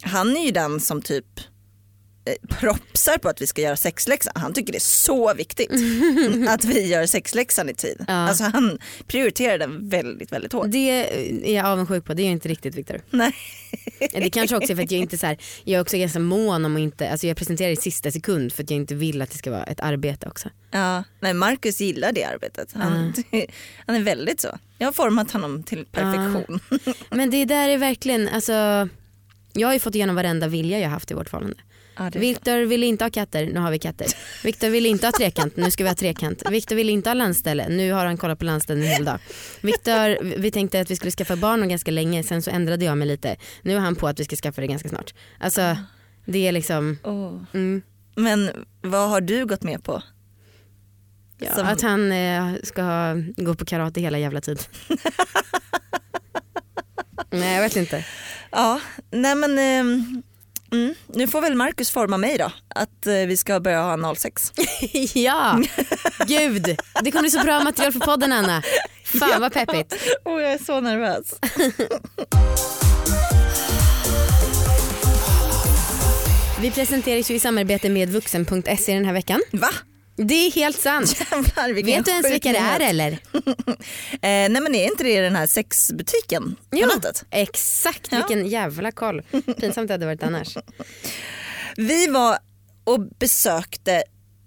han 0.04 0.36
är 0.36 0.44
ju 0.44 0.50
den 0.50 0.80
som 0.80 1.02
typ 1.02 1.24
eh, 2.26 2.56
propsar 2.58 3.18
på 3.18 3.28
att 3.28 3.42
vi 3.42 3.46
ska 3.46 3.62
göra 3.62 3.76
sexläxan. 3.76 4.32
Han 4.36 4.54
tycker 4.54 4.72
det 4.72 4.78
är 4.78 4.80
så 4.80 5.34
viktigt 5.34 5.70
att 6.48 6.64
vi 6.64 6.86
gör 6.86 7.06
sexläxan 7.06 7.68
i 7.68 7.74
tid. 7.74 8.04
Ja. 8.08 8.14
Alltså 8.14 8.44
han 8.44 8.78
prioriterar 9.06 9.58
den 9.58 9.88
väldigt, 9.88 10.32
väldigt 10.32 10.52
hårt. 10.52 10.66
Det 10.68 10.90
är 11.46 11.54
jag 11.54 11.66
avundsjuk 11.66 12.04
på, 12.04 12.14
det 12.14 12.22
är 12.22 12.30
inte 12.30 12.48
riktigt 12.48 12.74
Viktor. 12.74 13.00
Nej. 13.10 13.34
Det 14.12 14.30
kanske 14.30 14.56
också 14.56 14.72
är 14.72 14.76
för 14.76 14.82
att 14.82 14.90
jag 14.90 15.00
inte 15.00 15.18
så 15.18 15.26
här, 15.26 15.38
jag 15.64 15.78
är 15.78 15.82
också 15.82 15.96
ganska 15.96 16.18
mån 16.18 16.64
om 16.64 16.76
att 16.76 16.80
inte, 16.80 17.10
alltså 17.10 17.26
jag 17.26 17.36
presenterar 17.36 17.70
i 17.70 17.76
sista 17.76 18.10
sekund 18.10 18.52
för 18.52 18.62
att 18.62 18.70
jag 18.70 18.76
inte 18.76 18.94
vill 18.94 19.22
att 19.22 19.30
det 19.30 19.38
ska 19.38 19.50
vara 19.50 19.64
ett 19.64 19.80
arbete 19.80 20.26
också. 20.28 20.48
Ja, 20.70 21.04
nej, 21.20 21.34
Marcus 21.34 21.80
gillar 21.80 22.12
det 22.12 22.24
arbetet. 22.24 22.72
Han, 22.74 23.14
han 23.86 23.96
är 23.96 24.02
väldigt 24.02 24.40
så. 24.40 24.58
Jag 24.78 24.88
har 24.88 24.92
format 24.92 25.30
honom 25.30 25.62
till 25.62 25.86
perfektion. 25.86 26.60
Men 27.10 27.30
det 27.30 27.44
där 27.44 27.68
är 27.68 27.78
verkligen, 27.78 28.28
alltså 28.28 28.88
jag 29.54 29.68
har 29.68 29.72
ju 29.72 29.80
fått 29.80 29.94
igenom 29.94 30.16
varenda 30.16 30.48
vilja 30.48 30.78
jag 30.78 30.88
haft 30.88 31.10
i 31.10 31.14
vårt 31.14 31.28
förhållande. 31.30 31.56
Ja, 31.96 32.10
Viktor 32.14 32.64
vill 32.66 32.82
inte 32.84 33.04
ha 33.04 33.10
katter, 33.10 33.46
nu 33.46 33.60
har 33.60 33.70
vi 33.70 33.78
katter. 33.78 34.06
Viktor 34.44 34.68
vill 34.68 34.86
inte 34.86 35.06
ha 35.06 35.12
trekant, 35.12 35.56
nu 35.56 35.70
ska 35.70 35.84
vi 35.84 35.88
ha 35.90 35.94
trekant. 35.96 36.42
Viktor 36.50 36.76
vill 36.76 36.90
inte 36.90 37.10
ha 37.10 37.14
landställe, 37.14 37.68
nu 37.68 37.92
har 37.92 38.06
han 38.06 38.16
kollat 38.16 38.38
på 38.38 38.44
landställen 38.44 38.82
en 38.84 38.88
hel 38.88 39.04
dag. 39.04 39.18
Viktor, 39.60 40.24
vi 40.38 40.50
tänkte 40.50 40.80
att 40.80 40.90
vi 40.90 40.96
skulle 40.96 41.10
skaffa 41.10 41.36
barn 41.36 41.68
ganska 41.68 41.90
länge, 41.90 42.22
sen 42.22 42.42
så 42.42 42.50
ändrade 42.50 42.84
jag 42.84 42.98
mig 42.98 43.08
lite. 43.08 43.36
Nu 43.62 43.74
är 43.74 43.78
han 43.78 43.96
på 43.96 44.08
att 44.08 44.20
vi 44.20 44.24
ska 44.24 44.36
skaffa 44.36 44.60
det 44.60 44.66
ganska 44.66 44.88
snart. 44.88 45.14
Alltså 45.40 45.76
det 46.24 46.48
är 46.48 46.52
liksom, 46.52 46.98
mm, 47.54 47.82
Men 48.14 48.50
vad 48.82 49.10
har 49.10 49.20
du 49.20 49.46
gått 49.46 49.62
med 49.62 49.84
på? 49.84 50.02
ja, 51.38 51.54
Som- 51.54 51.66
att 51.66 51.82
han 51.82 52.12
eh, 52.12 52.52
ska 52.62 52.82
ha, 52.82 53.14
gå 53.36 53.54
på 53.54 53.64
karate 53.64 54.00
hela 54.00 54.18
jävla 54.18 54.40
tiden. 54.40 54.64
Nej 57.30 57.54
jag 57.54 57.62
vet 57.62 57.76
inte. 57.76 58.04
Ja, 58.54 58.80
nej 59.10 59.34
men 59.34 59.58
ehm, 59.58 60.22
mm, 60.72 60.94
nu 61.06 61.26
får 61.26 61.40
väl 61.40 61.54
Marcus 61.54 61.90
forma 61.90 62.16
mig 62.16 62.38
då. 62.38 62.52
Att 62.74 63.06
eh, 63.06 63.14
vi 63.14 63.36
ska 63.36 63.60
börja 63.60 63.82
ha 63.82 64.14
06. 64.14 64.52
ja, 65.14 65.60
gud. 66.26 66.76
Det 67.02 67.10
kommer 67.10 67.22
bli 67.22 67.30
så 67.30 67.40
bra 67.40 67.60
material 67.60 67.92
för 67.92 68.00
podden 68.00 68.32
Anna. 68.32 68.62
Fan 69.04 69.40
vad 69.40 69.52
peppigt. 69.52 69.94
Åh 70.24 70.42
jag 70.42 70.52
är 70.52 70.58
så 70.58 70.80
nervös. 70.80 71.34
Vi 76.60 76.70
presenteras 76.70 77.30
ju 77.30 77.34
i 77.34 77.38
samarbete 77.38 77.90
med 77.90 78.08
vuxen.se 78.08 78.94
den 78.94 79.04
här 79.04 79.12
veckan. 79.12 79.40
Va? 79.52 79.68
Det 80.16 80.34
är 80.34 80.50
helt 80.52 80.80
sant. 80.80 81.16
Jävlar 81.30 81.72
Vet 81.82 82.04
du 82.04 82.10
ens 82.10 82.30
vilka 82.30 82.52
det 82.52 82.58
är 82.58 82.80
eller? 82.80 83.10
Eh, 84.12 84.18
nej 84.22 84.60
men 84.60 84.74
är 84.74 84.84
inte 84.84 85.04
det 85.04 85.20
den 85.20 85.36
här 85.36 85.46
sexbutiken 85.46 86.56
på 86.70 86.76
Jo. 86.76 86.86
nätet? 86.86 87.24
Exakt, 87.30 88.08
Ja. 88.10 88.16
vilken 88.18 88.46
jävla 88.46 88.92
koll. 88.92 89.22
Pinsamt 89.60 89.88
det 89.88 89.94
hade 89.94 90.06
varit 90.06 90.22
annars. 90.22 90.56
Vi 91.76 92.06
var 92.06 92.38
och 92.84 93.00
besökte 93.18 94.02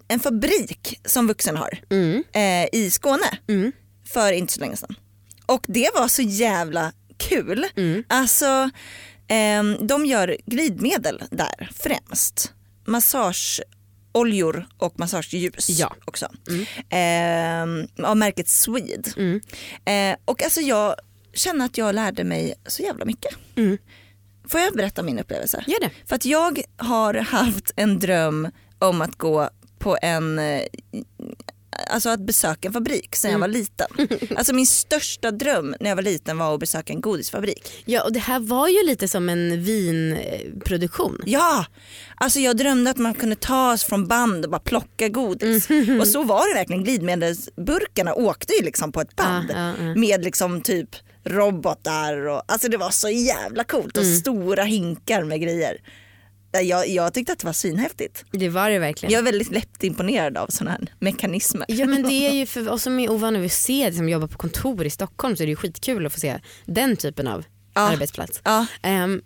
en 0.08 0.20
fabrik 0.20 1.00
som 1.06 1.28
Vuxen 1.28 1.58
har 1.58 1.80
Mm. 1.90 2.24
eh, 2.34 2.80
i 2.80 2.92
Skåne 2.92 3.38
Mm. 3.50 3.72
för 4.14 4.32
inte 4.32 4.54
så 4.54 4.60
länge 4.60 4.78
sedan. 4.78 4.96
Och 5.46 5.64
det 5.68 5.90
var 5.96 6.08
så 6.08 6.22
jävla 6.22 6.92
kul. 7.18 7.66
Mm. 7.78 8.04
Alltså 8.08 8.70
ehm, 9.28 9.88
de 9.88 10.06
gör 10.06 10.38
glidmedel 10.46 11.24
där 11.32 11.70
främst. 11.76 12.54
Massageoljor 14.18 14.68
och 14.78 15.00
massageljus 15.00 15.70
Ja. 15.70 15.96
också. 16.06 16.28
Ehm, 16.90 17.88
av 18.04 18.18
märket 18.18 18.48
Swede. 18.50 19.10
Mm. 19.18 19.42
Eh, 19.86 20.18
och 20.26 20.44
alltså 20.44 20.62
jag 20.62 20.96
känner 21.34 21.66
att 21.66 21.78
jag 21.78 21.96
lärde 21.96 22.24
mig 22.24 22.54
så 22.66 22.84
jävla 22.84 23.06
mycket. 23.06 23.36
Mm. 23.56 23.78
Får 24.48 24.60
jag 24.60 24.74
berätta 24.74 25.04
min 25.04 25.20
upplevelse? 25.20 25.64
Gör 25.68 25.80
det. 25.80 25.90
För 26.06 26.16
att 26.16 26.26
jag 26.26 26.62
har 26.78 27.14
haft 27.14 27.72
en 27.76 28.00
dröm 28.00 28.48
om 28.80 29.02
att 29.02 29.16
gå 29.16 29.50
på 29.80 29.98
en 30.02 30.40
eh, 30.40 30.62
Alltså 31.88 32.10
att 32.10 32.20
besöka 32.20 32.68
en 32.68 32.74
fabrik 32.74 33.16
sen 33.16 33.32
jag 33.32 33.40
var 33.40 33.48
liten. 33.48 33.88
Alltså 34.36 34.54
min 34.54 34.68
största 34.68 35.32
dröm 35.32 35.76
när 35.80 35.90
jag 35.90 35.96
var 35.96 36.04
liten 36.04 36.38
var 36.38 36.54
att 36.54 36.60
besöka 36.60 36.94
en 36.94 37.02
godisfabrik. 37.02 37.84
Ja 37.86 38.04
och 38.04 38.14
det 38.14 38.20
här 38.20 38.40
var 38.40 38.68
ju 38.68 38.86
lite 38.86 39.08
som 39.08 39.30
en 39.30 39.64
vinproduktion. 39.64 41.22
Ja! 41.26 41.66
Alltså 42.16 42.40
jag 42.40 42.58
drömde 42.58 42.92
att 42.92 42.98
man 42.98 43.14
kunde 43.14 43.36
ta 43.36 43.74
oss 43.74 43.84
från 43.84 44.08
band 44.08 44.46
och 44.46 44.52
bara 44.52 44.60
plocka 44.60 45.10
godis. 45.10 45.68
Och 46.02 46.08
så 46.08 46.24
var 46.24 46.54
det 46.54 46.60
verkligen. 46.60 46.84
Glidmedelsburkarna 46.84 48.14
åkte 48.14 48.54
ju 48.54 48.66
liksom 48.66 48.92
på 48.92 49.02
ett 49.02 49.16
band. 49.16 49.52
Ja, 49.54 49.58
ja, 49.80 49.86
ja. 49.86 49.96
Med 49.96 50.24
liksom 50.24 50.62
typ 50.62 50.90
robotar 51.26 52.28
och 52.28 52.42
alltså 52.48 52.70
det 52.70 52.78
var 52.78 52.90
så 52.90 53.10
jävla 53.10 53.64
coolt 53.64 53.98
och 53.98 54.06
stora 54.06 54.64
hinkar 54.64 55.24
med 55.24 55.42
grejer. 55.42 55.78
Jag, 56.62 56.88
jag 56.90 57.14
tyckte 57.14 57.34
att 57.34 57.40
det 57.40 57.46
var 57.46 57.54
svinhäftigt. 57.54 58.26
Det 58.32 58.50
var 58.50 58.70
det 58.70 58.80
verkligen. 58.80 59.14
Jag 59.14 59.20
är 59.20 59.24
väldigt 59.24 59.52
lätt 59.52 59.84
imponerad 59.84 60.38
av 60.38 60.48
sådana 60.48 60.72
här 60.72 60.94
mekanismer. 61.00 61.66
Ja 61.68 61.86
men 61.88 62.04
det 62.04 62.14
är 62.28 62.32
ju 62.34 62.46
för 62.46 62.70
oss 62.70 62.84
som 62.84 63.00
är 63.00 63.12
ovana 63.12 63.40
vid 63.40 63.46
att 63.46 63.52
se 63.52 63.90
det 63.90 63.96
som 63.96 64.10
jobbar 64.10 64.28
på 64.28 64.38
kontor 64.38 64.86
i 64.86 64.90
Stockholm 64.90 65.36
så 65.36 65.44
är 65.44 65.48
det 65.48 65.52
ju 65.52 65.56
skitkul 65.56 66.06
att 66.06 66.14
få 66.14 66.20
se 66.20 66.40
den 66.66 66.98
typen 66.98 67.28
av 67.28 67.46
Ja. 67.74 67.82
arbetsplats. 67.82 68.42
Ja, 68.44 68.66
Ehm, 68.82 69.22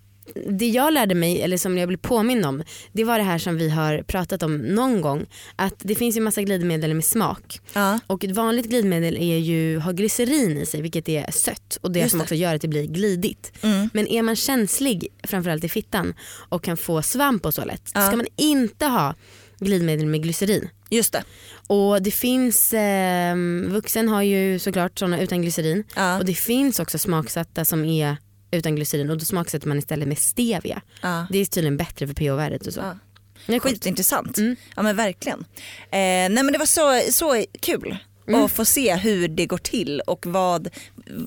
det 0.49 0.67
jag 0.69 0.93
lärde 0.93 1.15
mig, 1.15 1.41
eller 1.41 1.57
som 1.57 1.77
jag 1.77 1.87
blev 1.87 1.97
påminn 1.97 2.45
om, 2.45 2.63
det 2.93 3.03
var 3.03 3.17
det 3.17 3.23
här 3.23 3.37
som 3.37 3.57
vi 3.57 3.69
har 3.69 4.03
pratat 4.03 4.43
om 4.43 4.57
någon 4.57 5.01
gång. 5.01 5.25
Att 5.55 5.73
det 5.77 5.95
finns 5.95 6.17
ju 6.17 6.21
massa 6.21 6.41
glidmedel 6.41 6.93
med 6.93 7.05
smak. 7.05 7.59
ja, 7.73 7.99
Och 8.07 8.23
ett 8.23 8.31
vanligt 8.31 8.65
glidmedel 8.69 9.17
är 9.17 9.37
ju, 9.37 9.77
har 9.79 9.93
glycerin 9.93 10.57
i 10.57 10.65
sig 10.65 10.81
vilket 10.81 11.09
är 11.09 11.31
sött 11.31 11.77
och 11.81 11.91
det 11.91 11.99
Just 11.99 12.11
som 12.11 12.17
det. 12.17 12.23
också 12.23 12.35
gör 12.35 12.55
att 12.55 12.61
det 12.61 12.67
blir 12.67 12.85
glidigt. 12.87 13.51
Mm. 13.61 13.89
Men 13.93 14.07
är 14.07 14.21
man 14.21 14.35
känslig, 14.35 15.07
framförallt 15.23 15.63
i 15.63 15.69
fittan 15.69 16.13
och 16.49 16.63
kan 16.63 16.77
få 16.77 17.01
svamp 17.01 17.45
och 17.45 17.53
så 17.53 17.65
lätt, 17.65 17.91
Ja. 17.93 18.07
ska 18.07 18.15
man 18.15 18.27
inte 18.35 18.85
ha 18.85 19.15
glidmedel 19.59 20.05
med 20.05 20.23
glycerin. 20.23 20.69
just 20.89 21.13
det. 21.13 21.23
Och 21.67 22.01
det 22.01 22.11
finns, 22.11 22.73
eh, 22.73 23.35
vuxen 23.67 24.09
har 24.09 24.21
ju 24.21 24.59
såklart 24.59 24.99
sådana 24.99 25.19
utan 25.21 25.41
glycerin 25.41 25.83
Ja, 25.95 26.19
och 26.19 26.25
det 26.25 26.33
finns 26.33 26.79
också 26.79 26.97
smaksatta 26.97 27.65
som 27.65 27.85
är 27.85 28.17
utan 28.51 28.75
glycerin 28.75 29.09
och 29.09 29.17
då 29.17 29.25
smaksätter 29.25 29.67
man 29.67 29.77
istället 29.77 30.07
med 30.07 30.17
stevia. 30.17 30.81
ja. 31.01 31.25
Det 31.29 31.37
är 31.39 31.45
tydligen 31.45 31.77
bättre 31.77 32.07
för 32.07 32.13
pH-värdet 32.13 32.67
och 32.67 32.73
så. 32.73 32.79
Ja. 32.79 32.97
Det 33.45 33.55
är. 33.55 33.59
Skitintressant. 33.59 34.37
Mm. 34.37 34.55
Ja 34.75 34.81
men 34.81 34.95
verkligen. 34.95 35.39
Eh, 35.39 35.89
nej 35.91 36.29
men 36.29 36.51
det 36.51 36.57
var 36.57 36.65
så, 36.65 37.01
så 37.11 37.43
kul 37.59 37.97
Mm. 38.27 38.43
att 38.43 38.51
få 38.51 38.65
se 38.65 38.95
hur 38.95 39.27
det 39.27 39.45
går 39.45 39.57
till 39.57 39.99
och 40.01 40.25
vad, 40.25 40.69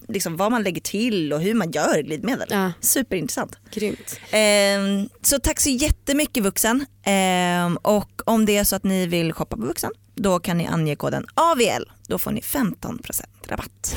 liksom, 0.08 0.36
vad 0.36 0.50
man 0.52 0.62
lägger 0.62 0.80
till 0.80 1.32
och 1.32 1.40
hur 1.40 1.54
man 1.54 1.70
gör 1.70 2.02
glidmedel. 2.02 2.48
Ja, 2.50 2.72
Superintressant. 2.80 3.58
grymt. 3.72 4.20
Eh, 4.30 5.10
så 5.22 5.38
tack 5.38 5.60
så 5.60 5.70
jättemycket 5.70 6.42
Vuxen. 6.42 6.86
Eh, 7.02 7.74
och 7.82 8.22
om 8.26 8.46
det 8.46 8.56
är 8.56 8.64
så 8.64 8.76
att 8.76 8.84
ni 8.84 9.06
vill 9.06 9.32
shoppa 9.32 9.56
på 9.56 9.62
Vuxen 9.66 9.90
då 10.14 10.38
kan 10.38 10.58
ni 10.58 10.66
ange 10.66 10.96
koden 10.96 11.26
AVL. 11.34 11.84
Då 12.06 12.18
får 12.18 12.30
ni 12.32 12.40
15% 12.40 13.22
rabatt. 13.48 13.96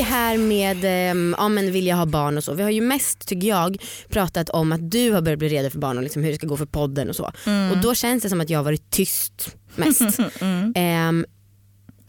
Det 0.00 0.04
här 0.04 0.38
med 0.38 0.84
eh, 0.84 1.34
ja, 1.38 1.48
men 1.48 1.72
vill 1.72 1.86
jag 1.86 1.96
ha 1.96 2.06
barn 2.06 2.36
och 2.36 2.44
så. 2.44 2.54
Vi 2.54 2.62
har 2.62 2.70
ju 2.70 2.80
mest 2.80 3.28
tycker 3.28 3.48
jag 3.48 3.82
pratat 4.08 4.50
om 4.50 4.72
att 4.72 4.90
du 4.90 5.12
har 5.12 5.22
börjat 5.22 5.38
bli 5.38 5.48
redo 5.48 5.70
för 5.70 5.78
barn 5.78 5.96
och 5.96 6.02
liksom 6.02 6.22
hur 6.22 6.30
det 6.30 6.36
ska 6.36 6.46
gå 6.46 6.56
för 6.56 6.66
podden 6.66 7.08
och 7.08 7.16
så. 7.16 7.24
Och 7.70 7.78
då 7.82 7.94
känns 7.94 8.22
det 8.22 8.28
som 8.28 8.40
att 8.40 8.50
jag 8.50 8.58
har 8.58 8.64
varit 8.64 8.90
tyst 8.90 9.56
mest. 9.76 10.00
Ehm, 10.74 11.26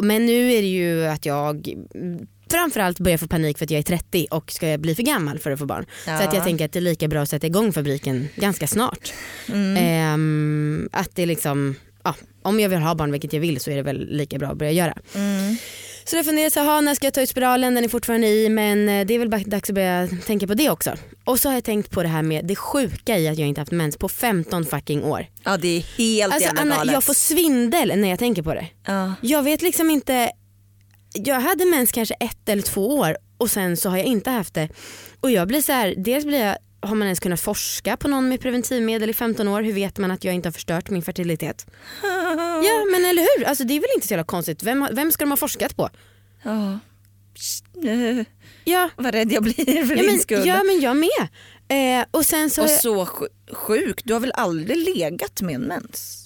men 0.01 0.25
nu 0.25 0.53
är 0.53 0.62
det 0.62 0.67
ju 0.67 1.05
att 1.05 1.25
jag 1.25 1.67
mm, 1.95 2.27
framförallt 2.51 3.00
börjar 3.00 3.17
få 3.17 3.27
panik 3.27 3.57
för 3.57 3.65
att 3.65 3.71
jag 3.71 3.79
är 3.79 3.83
30 3.83 4.27
och 4.31 4.51
ska 4.51 4.77
bli 4.77 4.95
för 4.95 5.03
gammal 5.03 5.39
för 5.39 5.51
att 5.51 5.60
få 5.60 5.65
barn. 5.65 5.86
Så 6.05 6.12
att 6.12 6.33
jag 6.33 6.43
tänker 6.43 6.65
att 6.65 6.71
det 6.71 6.79
är 6.79 6.81
lika 6.81 7.07
bra 7.07 7.21
att 7.21 7.29
sätta 7.29 7.48
igång 7.48 7.74
fabriken 7.74 8.27
ganska 8.36 8.67
snart. 8.67 9.13
Ehm, 9.77 10.89
att 10.91 11.15
det 11.15 11.25
liksom, 11.25 11.75
ja, 12.03 12.15
om 12.41 12.60
jag 12.60 12.69
vill 12.69 12.79
ha 12.79 12.95
barn, 12.95 13.12
vilket 13.12 13.33
jag 13.33 13.39
vill, 13.39 13.60
så 13.60 13.71
är 13.71 13.75
det 13.75 13.83
väl 13.83 14.07
lika 14.10 14.38
bra 14.38 14.50
att 14.50 14.57
börja 14.57 14.71
göra. 14.71 14.98
Så 16.05 16.15
jag 16.15 16.25
funderar 16.25 16.50
så 16.50 16.60
här, 16.60 16.67
"Ha, 16.67 16.81
när 16.81 16.96
ska 16.96 17.05
jag 17.08 17.13
ta 17.13 17.22
ut 17.22 17.29
spiralen? 17.29 17.75
Den 17.75 17.84
är 17.84 17.88
fortfarande 17.89 18.27
i 18.27 18.50
men 18.50 18.89
eh, 18.89 19.05
det 19.05 19.13
är 19.13 19.20
väl 19.20 19.29
bara 19.29 19.41
dags 19.46 19.70
att 19.70 19.75
börja 19.75 20.08
tänka 20.25 20.48
på 20.48 20.53
det 20.53 20.70
också. 20.70 20.93
Och 21.25 21.39
så 21.39 21.50
har 21.50 21.53
jag 21.53 21.63
tänkt 21.63 21.91
på 21.91 22.03
det 22.03 22.10
här 22.10 22.22
med 22.22 22.46
det 22.46 22.55
sjuka 22.55 23.17
i 23.17 23.27
att 23.27 23.38
jag 23.38 23.48
inte 23.48 23.62
haft 23.62 23.72
mens 23.72 23.98
på 23.98 24.10
15 24.10 24.65
fucking 24.65 25.03
år. 25.03 25.25
Ja 25.43 25.58
det 25.58 25.67
är 25.77 25.81
helt 25.98 26.34
Alltså 26.34 26.55
jävla 26.55 26.75
galet. 26.75 26.93
jag 26.93 27.03
får 27.03 27.13
svindel 27.13 28.00
när 28.00 28.10
jag 28.10 28.20
tänker 28.20 28.41
på 28.43 28.53
det. 28.53 28.67
ja. 28.88 29.13
Jag 29.22 29.43
vet 29.43 29.62
liksom 29.62 29.89
inte, 29.91 30.31
jag 31.13 31.39
hade 31.39 31.65
mens 31.65 31.91
kanske 31.91 32.13
ett 32.13 32.50
eller 32.50 32.62
två 32.63 32.88
år 32.98 33.17
och 33.38 33.51
sen 33.51 33.77
så 33.77 33.89
har 33.89 33.98
jag 33.98 34.05
inte 34.05 34.29
haft 34.29 34.53
det. 34.53 34.70
Och 35.22 35.31
jag 35.31 35.48
blir 35.48 35.62
så 35.62 35.72
här, 35.72 35.93
dels 35.98 36.25
blir 36.25 36.46
jag 36.46 36.58
har 36.81 36.95
man 36.95 37.07
ens 37.07 37.19
kunnat 37.19 37.39
forska 37.41 37.97
på 37.97 38.07
någon 38.07 38.29
med 38.29 38.41
preventivmedel 38.41 39.09
i 39.09 39.13
15 39.13 39.47
år? 39.47 39.61
Hur 39.61 39.73
vet 39.73 39.97
man 39.97 40.11
att 40.11 40.23
jag 40.23 40.33
inte 40.35 40.47
har 40.47 40.53
förstört 40.53 40.89
min 40.89 41.01
fertilitet? 41.01 41.65
Ja 42.63 42.85
men 42.91 43.05
eller 43.05 43.38
hur, 43.39 43.45
alltså, 43.45 43.63
det 43.63 43.73
är 43.73 43.79
väl 43.79 43.89
inte 43.95 44.07
så 44.07 44.13
jävla 44.13 44.23
konstigt. 44.23 44.63
Vem, 44.63 44.88
vem 44.91 45.11
ska 45.11 45.23
de 45.25 45.29
ha 45.31 45.38
forskat 45.38 45.75
på? 45.75 45.89
Ja. 46.43 46.79
Ja, 48.63 48.89
Vad 48.97 49.13
rädd 49.13 49.31
jag 49.31 49.43
blir 49.43 49.85
för 49.85 49.95
ja, 49.95 50.01
din 50.01 50.05
men, 50.11 50.19
skull. 50.19 50.47
ja 50.47 50.63
men 50.63 50.79
jag 50.81 50.97
med. 50.97 51.27
Eh, 51.67 52.05
och 52.11 52.25
sen 52.25 52.50
så, 52.50 52.63
Och 52.63 52.69
så 52.69 53.05
sj- 53.05 53.53
sjuk, 53.53 54.01
du 54.03 54.13
har 54.13 54.19
väl 54.19 54.31
aldrig 54.35 54.77
legat 54.97 55.41
med 55.41 55.55
en 55.55 55.61
mens? 55.61 56.17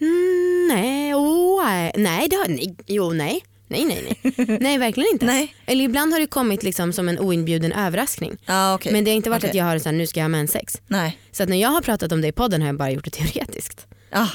mm, 0.00 0.68
nej, 0.68 1.14
oh, 1.14 1.64
nej, 1.64 1.92
nej, 1.96 2.28
det 2.28 2.36
har, 2.36 2.48
nej, 2.48 2.76
jo 2.86 3.12
nej. 3.12 3.44
Nej 3.74 3.84
nej 3.84 4.18
nej. 4.22 4.58
Nej 4.60 4.78
verkligen 4.78 5.08
inte. 5.12 5.26
Nej. 5.34 5.54
Eller 5.66 5.84
ibland 5.84 6.12
har 6.12 6.20
det 6.20 6.26
kommit 6.26 6.62
liksom 6.62 6.92
som 6.92 7.08
en 7.08 7.18
oinbjuden 7.18 7.72
överraskning. 7.72 8.36
Ja, 8.46 8.74
okej. 8.74 8.92
Men 8.92 9.04
det 9.04 9.10
har 9.10 9.16
inte 9.16 9.30
varit 9.30 9.40
Okej. 9.40 9.50
att 9.50 9.56
jag 9.56 9.64
har 9.64 9.78
så 9.78 9.88
här, 9.88 9.96
nu 9.96 10.06
ska 10.06 10.20
jag 10.20 10.24
ha 10.24 10.28
menssex. 10.28 10.80
Nej. 10.86 11.18
Så 11.32 11.42
att 11.42 11.48
när 11.48 11.56
jag 11.56 11.68
har 11.68 11.80
pratat 11.82 12.12
om 12.12 12.20
det 12.20 12.28
i 12.28 12.32
podden 12.32 12.60
har 12.60 12.68
jag 12.68 12.76
bara 12.76 12.90
gjort 12.90 13.04
det 13.04 13.10
teoretiskt. 13.10 13.86
Ah. 14.10 14.28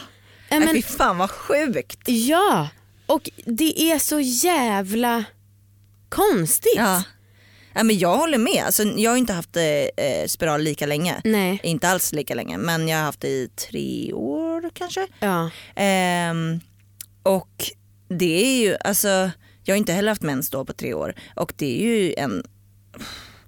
Nej, 0.51 0.59
men, 0.59 0.69
fy 0.75 0.81
fan 0.81 1.17
vad 1.17 1.31
sjukt. 1.31 1.99
ja, 2.05 2.69
och 3.05 3.29
det 3.45 3.81
är 3.91 3.99
så 3.99 4.19
jävla 4.19 5.23
konstigt. 6.09 6.73
Ja. 6.75 7.03
Ja, 7.73 7.83
men 7.83 7.97
jag 7.97 8.17
håller 8.17 8.37
med. 8.37 8.63
Alltså, 8.65 8.83
jag 8.83 9.11
har 9.11 9.17
inte 9.17 9.33
haft 9.33 9.57
eh, 9.57 9.63
spiral 10.27 10.61
lika 10.61 10.85
länge. 10.85 11.21
Nej. 11.23 11.59
Inte 11.63 11.89
alls 11.89 12.13
lika 12.13 12.35
länge 12.35 12.57
men 12.57 12.87
jag 12.87 12.97
har 12.97 13.03
haft 13.03 13.21
det 13.21 13.27
i 13.27 13.49
tre 13.69 14.13
år 14.13 14.69
kanske. 14.73 15.07
Ja. 15.19 15.49
Ehm, 15.75 16.59
och 17.23 17.71
det 18.09 18.45
är 18.45 18.61
ju, 18.61 18.77
alltså 18.79 19.31
jag 19.63 19.73
har 19.73 19.77
inte 19.77 19.93
heller 19.93 20.09
haft 20.09 20.21
mens 20.21 20.49
då 20.49 20.65
på 20.65 20.73
tre 20.73 20.93
år. 20.93 21.15
Och 21.35 21.53
det 21.57 21.81
är 21.81 21.83
ju 21.83 22.13
en 22.17 22.43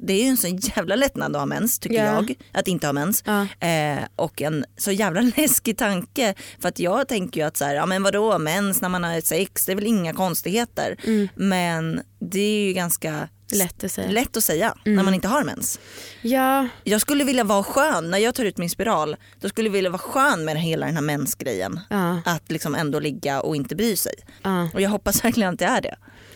det 0.02 0.14
är 0.14 0.24
ju 0.24 0.30
en 0.30 0.38
så 0.38 0.48
jävla 0.48 0.96
lättnad 0.96 1.36
att 1.36 1.42
ha 1.42 1.46
mens 1.46 1.80
tycker 1.80 1.96
Ja. 2.06 2.14
jag, 2.14 2.36
att 2.52 2.68
inte 2.68 2.88
ha 2.88 2.94
mens. 2.94 3.24
Ja. 3.26 3.68
Eh, 3.68 4.00
och 4.16 4.42
en 4.42 4.66
så 4.78 4.92
jävla 4.92 5.22
läskig 5.38 5.78
tanke. 5.78 6.34
För 6.60 6.70
att 6.70 6.80
jag 6.80 7.08
tänker 7.08 7.42
ju 7.42 7.48
att 7.48 7.58
så 7.58 7.66
här, 7.66 7.76
ja 7.76 7.86
men 7.86 8.04
vadå 8.04 8.40
mens 8.40 8.82
när 8.82 8.90
man 8.90 9.04
har 9.04 9.22
sex, 9.22 9.66
det 9.66 9.72
är 9.72 9.76
väl 9.76 9.88
inga 9.88 10.14
konstigheter. 10.14 10.96
Men 11.36 12.02
det 12.20 12.40
är 12.42 12.66
ju 12.68 12.74
ganska 12.74 13.28
Lätt 13.54 13.84
att 13.84 13.92
säga. 13.92 14.04
Mm. 14.06 14.16
lätt 14.16 14.38
att 14.38 14.44
säga 14.44 14.76
när 14.86 15.04
man 15.04 15.14
inte 15.14 15.28
har 15.28 15.44
mens. 15.44 15.80
Ja, 16.22 16.68
Jag 16.84 17.02
skulle 17.02 17.24
vilja 17.24 17.44
vara 17.44 17.64
skön, 17.64 18.12
när 18.12 18.18
jag 18.18 18.36
tar 18.36 18.46
ut 18.46 18.58
min 18.58 18.70
spiral, 18.70 19.16
då 19.40 19.50
skulle 19.50 19.68
jag 19.68 19.74
vilja 19.74 19.90
vara 19.90 20.00
skön 20.00 20.46
med 20.46 20.58
hela 20.58 20.86
den 20.86 20.96
här 20.96 21.02
mensgrejen. 21.02 21.80
ja, 21.90 22.22
Att 22.26 22.52
liksom 22.52 22.76
ändå 22.76 23.00
ligga 23.00 23.42
och 23.42 23.56
inte 23.56 23.76
bry 23.76 23.96
sig. 23.96 24.14
ja. 24.44 24.70
Och 24.74 24.82
jag 24.82 24.90
hoppas 24.90 25.24
verkligen 25.26 25.54
att 25.54 25.60
det 25.60 25.66
är 25.66 25.82
det. 25.82 25.96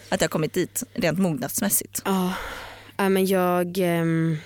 Att 0.10 0.22
jag 0.22 0.28
har 0.28 0.32
kommit 0.32 0.54
dit 0.54 0.84
rent 0.94 1.20
mognadsmässigt. 1.20 2.02
Ja, 2.06 2.34
ja 2.98 3.10
men 3.10 3.26
jag, 3.26 3.78
ehm, 3.78 4.38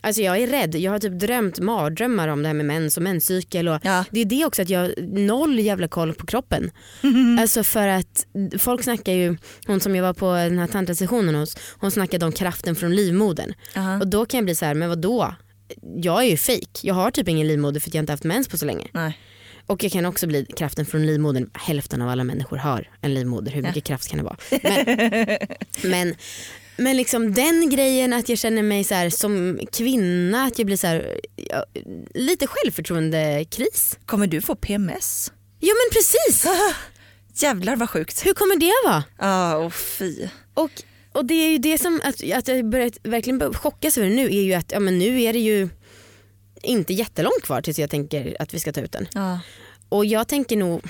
alltså 0.00 0.22
jag 0.22 0.38
är 0.38 0.46
rädd. 0.46 0.74
Jag 0.74 0.92
har 0.92 0.98
typ 0.98 1.12
drömt 1.12 1.58
mardrömmar 1.58 2.28
om 2.28 2.42
det 2.42 2.48
här 2.48 2.54
med 2.54 2.66
mens 2.66 2.96
och 2.96 3.02
menscykel. 3.02 3.68
Och 3.68 3.80
Ja. 3.82 4.04
Det 4.10 4.20
är 4.20 4.24
det 4.24 4.44
också 4.44 4.62
att 4.62 4.68
jag 4.70 4.80
har 4.80 4.94
noll 5.26 5.58
jävla 5.58 5.88
koll 5.88 6.14
på 6.14 6.26
kroppen. 6.26 6.70
Alltså 7.40 7.64
för 7.64 7.88
att 7.88 8.26
folk 8.58 8.84
snackar 8.84 9.12
ju, 9.12 9.36
hon 9.66 9.80
som 9.80 9.96
jag 9.96 10.02
var 10.02 10.14
på 10.14 10.32
den 10.32 10.58
här 10.58 10.66
tantrasessionen 10.66 11.34
hos, 11.34 11.56
hon 11.78 11.90
snackade 11.90 12.26
om 12.26 12.32
kraften 12.32 12.76
från 12.76 12.94
livmodern. 12.96 13.54
Aha. 13.76 13.98
Och 14.00 14.08
då 14.08 14.26
kan 14.26 14.38
jag 14.38 14.44
bli 14.44 14.54
så 14.54 14.64
här, 14.64 14.74
men 14.74 14.88
vad 14.88 14.98
då? 14.98 15.34
Jag 15.96 16.24
är 16.24 16.30
ju 16.30 16.36
fake. 16.36 16.80
Jag 16.82 16.94
har 16.94 17.10
typ 17.10 17.28
ingen 17.28 17.48
livmoder 17.48 17.80
för 17.80 17.90
att 17.90 17.94
jag 17.94 18.02
inte 18.02 18.12
haft 18.12 18.24
mens 18.24 18.48
på 18.48 18.58
så 18.58 18.66
länge. 18.66 18.88
Nej. 18.92 19.18
Och 19.66 19.84
jag 19.84 19.92
kan 19.92 20.06
också 20.06 20.26
bli 20.26 20.46
kraften 20.56 20.86
från 20.86 21.06
livmodern. 21.06 21.50
Hälften 21.54 22.02
av 22.02 22.08
alla 22.08 22.24
människor 22.24 22.56
har 22.56 22.88
en 23.00 23.14
livmoder. 23.14 23.52
Hur 23.52 23.62
mycket 23.62 23.84
kraft 23.84 24.08
kan 24.08 24.18
det 24.18 24.24
vara? 24.24 24.36
Men, 24.62 25.36
men, 25.90 26.14
men 26.80 26.96
liksom 26.96 27.34
den 27.34 27.70
grejen 27.70 28.12
att 28.12 28.28
jag 28.28 28.38
känner 28.38 28.62
mig 28.62 28.84
så 28.84 28.94
här, 28.94 29.10
som 29.10 29.60
kvinna, 29.72 30.44
att 30.44 30.58
jag 30.58 30.66
blir 30.66 30.76
så 30.76 30.86
här, 30.86 31.20
ja, 31.36 31.64
lite 32.14 32.46
självförtroendekris. 32.46 33.98
Kommer 34.06 34.26
du 34.26 34.40
få 34.40 34.54
PMS? 34.54 35.32
Ja 35.60 35.68
men 35.68 35.92
precis! 35.92 36.46
Jävlar 37.42 37.76
vad 37.76 37.90
sjukt. 37.90 38.26
Hur 38.26 38.34
kommer 38.34 38.56
det 38.56 38.72
vara? 38.90 39.04
Ja, 39.18 39.56
och 39.56 39.74
fy. 39.74 40.28
Och, 40.54 40.70
och 41.12 41.24
det 41.24 41.34
är 41.34 41.50
ju 41.50 41.58
det 41.58 41.78
som, 41.78 42.00
att, 42.04 42.32
att 42.32 42.48
jag 42.48 42.70
börjat 42.70 42.98
verkligen 43.02 43.54
chockas 43.54 43.98
över 43.98 44.10
nu 44.10 44.26
är 44.26 44.42
ju 44.42 44.54
att 44.54 44.72
ja, 44.72 44.80
men 44.80 44.98
nu 44.98 45.22
är 45.22 45.32
det 45.32 45.38
ju 45.38 45.68
inte 46.62 46.92
jättelångt 46.92 47.42
kvar 47.42 47.62
tills 47.62 47.78
jag 47.78 47.90
tänker 47.90 48.36
att 48.40 48.54
vi 48.54 48.60
ska 48.60 48.72
ta 48.72 48.80
ut 48.80 48.92
den. 48.92 49.08
Ja. 49.14 49.40
Och 49.88 50.06
jag 50.06 50.28
tänker 50.28 50.56
nog, 50.56 50.82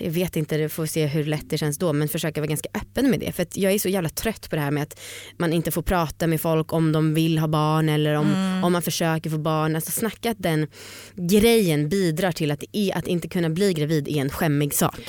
jag 0.00 0.10
vet 0.10 0.36
inte, 0.36 0.56
det 0.56 0.68
får 0.68 0.86
se 0.86 1.06
hur 1.06 1.24
lätt 1.24 1.50
det 1.50 1.58
känns 1.58 1.78
då 1.78 1.92
men 1.92 2.08
försöka 2.08 2.40
vara 2.40 2.48
ganska 2.48 2.68
öppen 2.74 3.10
med 3.10 3.20
det. 3.20 3.32
För 3.32 3.46
jag 3.54 3.72
är 3.72 3.78
så 3.78 3.88
jävla 3.88 4.08
trött 4.08 4.50
på 4.50 4.56
det 4.56 4.62
här 4.62 4.70
med 4.70 4.82
att 4.82 5.00
man 5.36 5.52
inte 5.52 5.70
får 5.70 5.82
prata 5.82 6.26
med 6.26 6.40
folk 6.40 6.72
om 6.72 6.92
de 6.92 7.14
vill 7.14 7.38
ha 7.38 7.48
barn 7.48 7.88
eller 7.88 8.14
om, 8.14 8.60
om 8.64 8.72
man 8.72 8.82
försöker 8.82 9.30
få 9.30 9.38
barn. 9.38 9.76
Alltså 9.76 9.90
snacka 9.90 10.30
att 10.30 10.42
den 10.42 10.66
grejen 11.14 11.88
bidrar 11.88 12.32
till 12.32 12.50
att, 12.50 12.64
är, 12.72 12.98
att 12.98 13.06
inte 13.06 13.28
kunna 13.28 13.50
bli 13.50 13.72
gravid 13.72 14.08
är 14.08 14.16
en 14.20 14.30
skämmig 14.30 14.74
sak. 14.74 15.00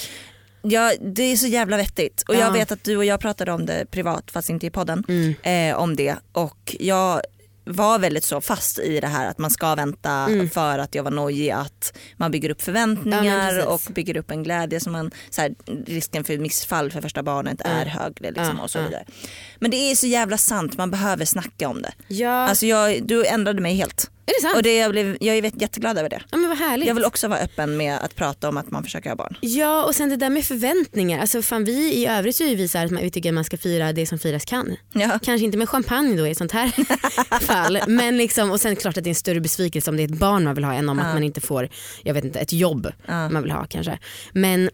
Ja, 0.62 0.93
det 1.15 1.23
är 1.23 1.36
så 1.36 1.47
jävla 1.47 1.78
vettigt. 1.78 2.23
Och 2.28 2.36
Ja. 2.36 2.39
jag 2.39 2.52
vet 2.52 2.71
att 2.71 2.84
du 2.84 2.97
och 2.97 3.06
jag 3.06 3.19
pratade 3.19 3.52
om 3.52 3.65
det 3.65 3.86
privat 3.91 4.32
fast 4.32 4.50
inte 4.50 4.65
i 4.67 4.69
podden. 4.69 5.04
Mm. 5.08 5.34
Eh, 5.71 5.78
om 5.82 5.95
det. 5.95 6.15
Och 6.32 6.76
jag 6.80 7.21
var 7.65 7.99
väldigt 7.99 8.23
så 8.23 8.41
fast 8.41 8.80
i 8.80 8.99
det 8.99 9.08
här 9.08 9.28
att 9.30 9.38
man 9.38 9.51
ska 9.51 9.75
vänta 9.75 10.30
för 10.54 10.80
att 10.80 10.95
jag 10.95 11.04
var 11.04 11.12
nojig 11.12 11.49
att 11.51 11.97
man 12.17 12.32
bygger 12.32 12.49
upp 12.49 12.67
Mm. 12.67 12.75
Ja, 12.78 12.86
förväntningar 12.95 13.49
precis. 13.49 13.65
och 13.88 13.93
bygger 13.93 14.17
upp 14.17 14.32
en 14.32 14.43
glädje 14.43 14.80
som 14.80 14.91
man, 14.91 15.12
så 15.30 15.41
här, 15.41 15.56
risken 15.88 16.23
för 16.23 16.38
missfall 16.38 16.91
för 16.91 17.01
första 17.01 17.23
barnet 17.23 17.62
är 17.62 17.86
högre 17.86 18.28
liksom, 18.32 18.56
Ja, 18.58 18.63
och 18.63 18.69
så 18.71 18.78
ja. 18.78 18.84
vidare. 18.84 19.06
Men 19.60 19.71
det 19.71 19.78
är 19.78 19.95
så 19.95 20.08
jävla 20.08 20.38
sant, 20.38 20.78
man 20.78 20.91
behöver 20.91 21.25
snacka 21.25 21.69
om 21.69 21.82
det. 21.82 21.93
Ja, 22.08 22.30
Alltså 22.47 22.65
jag, 22.65 23.08
du 23.08 23.25
ändrade 23.25 23.62
mig 23.62 23.75
helt. 23.75 24.12
Är 24.26 24.34
det 24.38 24.42
sant? 24.42 24.56
Och 24.56 24.64
det, 24.64 24.78
jag, 24.78 24.92
blev, 24.92 25.18
jag 25.20 25.38
är 25.38 25.62
jätteglad 25.62 25.98
över 25.98 26.10
det. 26.10 26.22
ja 26.32 26.38
men 26.38 26.50
vad 26.50 26.58
härligt. 26.58 26.88
Jag 26.88 26.96
vill 26.96 27.06
också 27.06 27.28
vara 27.28 27.40
öppen 27.40 27.78
med 27.78 27.98
att 28.02 28.16
prata 28.16 28.50
om 28.50 28.58
att 28.58 28.72
man 28.72 28.84
försöker 28.84 29.10
ha 29.10 29.16
barn. 29.16 29.38
Ja 29.42 29.84
och 29.84 29.96
sen 29.96 30.10
det 30.10 30.16
där 30.16 30.30
med 30.30 30.46
förväntningar. 30.46 31.20
Alltså 31.20 31.42
fan 31.42 31.64
vi 31.64 31.94
i 31.94 32.08
övrigt 32.08 32.36
så 32.36 32.44
är 32.44 32.56
vi 32.56 32.68
så 32.68 32.78
att 32.78 32.92
man, 32.92 33.04
vi 33.04 33.12
tycker 33.12 33.30
att 33.30 33.36
man 33.36 33.44
ska 33.44 33.58
fira 33.58 33.94
det 33.94 34.06
som 34.06 34.20
firas 34.20 34.46
kan. 34.46 34.76
Ja. 34.94 35.20
Kanske 35.24 35.46
inte 35.46 35.58
med 35.58 35.70
champagne 35.70 36.18
då 36.18 36.28
i 36.28 36.32
ett 36.32 36.38
sånt 36.38 36.52
här 36.52 36.72
fall. 37.40 37.80
Men 37.88 38.18
liksom, 38.18 38.52
och 38.52 38.62
sen 38.62 38.76
klart 38.76 38.98
att 38.98 39.04
det 39.04 39.08
är 39.08 39.12
en 39.12 39.16
större 39.16 39.40
besvikelse 39.40 39.90
om 39.92 39.98
det 39.98 40.04
är 40.04 40.08
ett 40.08 40.20
barn 40.20 40.44
man 40.44 40.56
vill 40.56 40.64
ha 40.64 40.74
än 40.74 40.90
om 40.90 41.00
att 41.00 41.14
man 41.14 41.24
inte 41.24 41.42
får 41.42 41.70
jag 42.04 42.14
vet 42.14 42.24
inte, 42.24 42.40
ett 42.40 42.54
jobb 42.54 42.92
man 43.08 43.44
vill 43.44 43.52
ha 43.52 43.66
kanske. 43.70 44.00
Men 44.32 44.70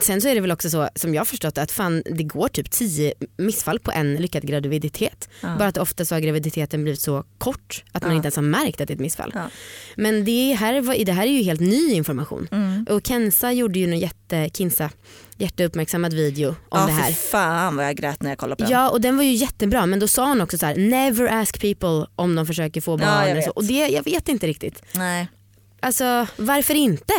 sen 0.00 0.20
så 0.20 0.28
är 0.28 0.34
det 0.34 0.40
väl 0.40 0.52
också 0.52 0.70
så 0.70 0.88
som 0.94 1.14
jag 1.14 1.20
har 1.20 1.24
förstått 1.26 1.58
att 1.58 1.72
fan, 1.72 2.02
det 2.10 2.24
går 2.24 2.48
typ 2.48 2.70
tio 2.70 3.14
missfall 3.36 3.78
på 3.78 3.90
en 3.90 4.14
lyckad 4.14 4.46
graviditet. 4.46 5.28
Bara 5.42 5.68
att 5.68 5.78
ofta 5.78 6.04
så 6.04 6.14
har 6.14 6.20
graviditeten 6.20 6.82
blivit 6.82 7.00
så 7.00 7.24
kort 7.38 7.84
att 7.92 8.02
man 8.02 8.12
inte 8.12 8.26
ens 8.26 8.36
har 8.36 8.42
märkt 8.42 8.80
att 8.80 8.88
det 8.88 8.92
är 8.92 8.94
ett 8.94 9.00
missfall. 9.00 9.32
Ja. 9.34 9.50
Men 9.96 10.24
det 10.24 10.52
här, 10.52 11.04
det 11.04 11.12
här 11.12 11.26
är 11.26 11.30
ju 11.30 11.42
helt 11.42 11.60
ny 11.60 11.92
information. 11.92 12.48
Och 12.90 13.06
Kenza 13.06 13.52
gjorde 13.52 13.78
ju 13.78 13.92
en 13.92 13.98
jätte, 13.98 14.50
Kinsa, 14.54 14.90
jätteuppmärksammad 15.36 16.14
video 16.14 16.48
om 16.48 16.54
ja, 16.70 16.86
det 16.86 16.92
här. 16.92 17.12
för 17.12 17.28
fan 17.28 17.76
vad 17.76 17.86
jag 17.86 17.96
grät 17.96 18.22
när 18.22 18.30
jag 18.30 18.38
kollade 18.38 18.56
på 18.56 18.62
den. 18.62 18.72
Ja 18.72 18.90
och 18.90 19.00
den 19.00 19.16
var 19.16 19.24
ju 19.24 19.32
jättebra 19.32 19.86
men 19.86 19.98
då 19.98 20.08
sa 20.08 20.28
hon 20.28 20.40
också 20.40 20.58
så 20.58 20.66
här: 20.66 20.76
never 20.76 21.28
ask 21.32 21.60
people 21.60 22.06
om 22.16 22.34
de 22.34 22.46
försöker 22.46 22.80
få 22.80 22.96
barn. 22.96 23.28
eller 23.28 23.42
så. 23.42 23.50
Och 23.50 23.64
det, 23.64 23.88
jag 23.88 24.04
vet 24.04 24.28
inte 24.28 24.46
riktigt. 24.46 24.82
Nej. 24.92 25.28
Alltså 25.80 26.26
varför 26.36 26.74
inte? 26.74 27.14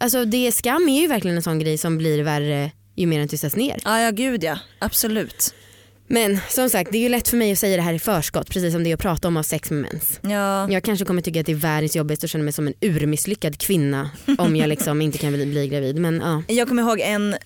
Alltså 0.00 0.24
det, 0.24 0.52
skam 0.52 0.88
är 0.88 1.00
ju 1.00 1.06
verkligen 1.06 1.36
en 1.36 1.42
sån 1.42 1.58
grej 1.58 1.78
som 1.78 1.98
blir 1.98 2.22
värre 2.22 2.70
ju 2.96 3.06
mer 3.06 3.18
den 3.18 3.28
tystas 3.28 3.56
ner. 3.56 3.80
Ja, 3.84 4.00
ja 4.00 4.10
gud 4.10 4.44
ja, 4.44 4.58
absolut. 4.78 5.54
Men 6.06 6.38
som 6.48 6.70
sagt 6.70 6.92
det 6.92 6.98
är 6.98 7.02
ju 7.02 7.08
lätt 7.08 7.28
för 7.28 7.36
mig 7.36 7.52
att 7.52 7.58
säga 7.58 7.76
det 7.76 7.82
här 7.82 7.92
i 7.92 7.98
förskott 7.98 8.50
precis 8.50 8.72
som 8.72 8.84
det 8.84 8.90
är 8.90 8.94
att 8.94 9.00
prata 9.00 9.28
om 9.28 9.36
att 9.36 9.46
sex 9.46 9.70
med 9.70 9.80
mens. 9.80 10.20
Ja. 10.22 10.70
Jag 10.70 10.84
kanske 10.84 11.04
kommer 11.04 11.22
tycka 11.22 11.40
att 11.40 11.46
det 11.46 11.52
är 11.52 11.56
världens 11.56 11.96
jobbigast 11.96 12.22
och 12.22 12.28
känna 12.28 12.44
mig 12.44 12.52
som 12.52 12.66
en 12.66 12.74
urmisslyckad 12.80 13.58
kvinna 13.58 14.10
om 14.38 14.56
jag 14.56 14.68
liksom 14.68 15.02
inte 15.02 15.18
kan 15.18 15.32
bli, 15.32 15.46
bli 15.46 15.68
gravid. 15.68 15.96
Men 15.96 16.20
ja. 16.24 16.54
Jag 16.54 16.68
kommer 16.68 16.82
ihåg 16.82 17.00
en 17.00 17.34
eh, 17.34 17.38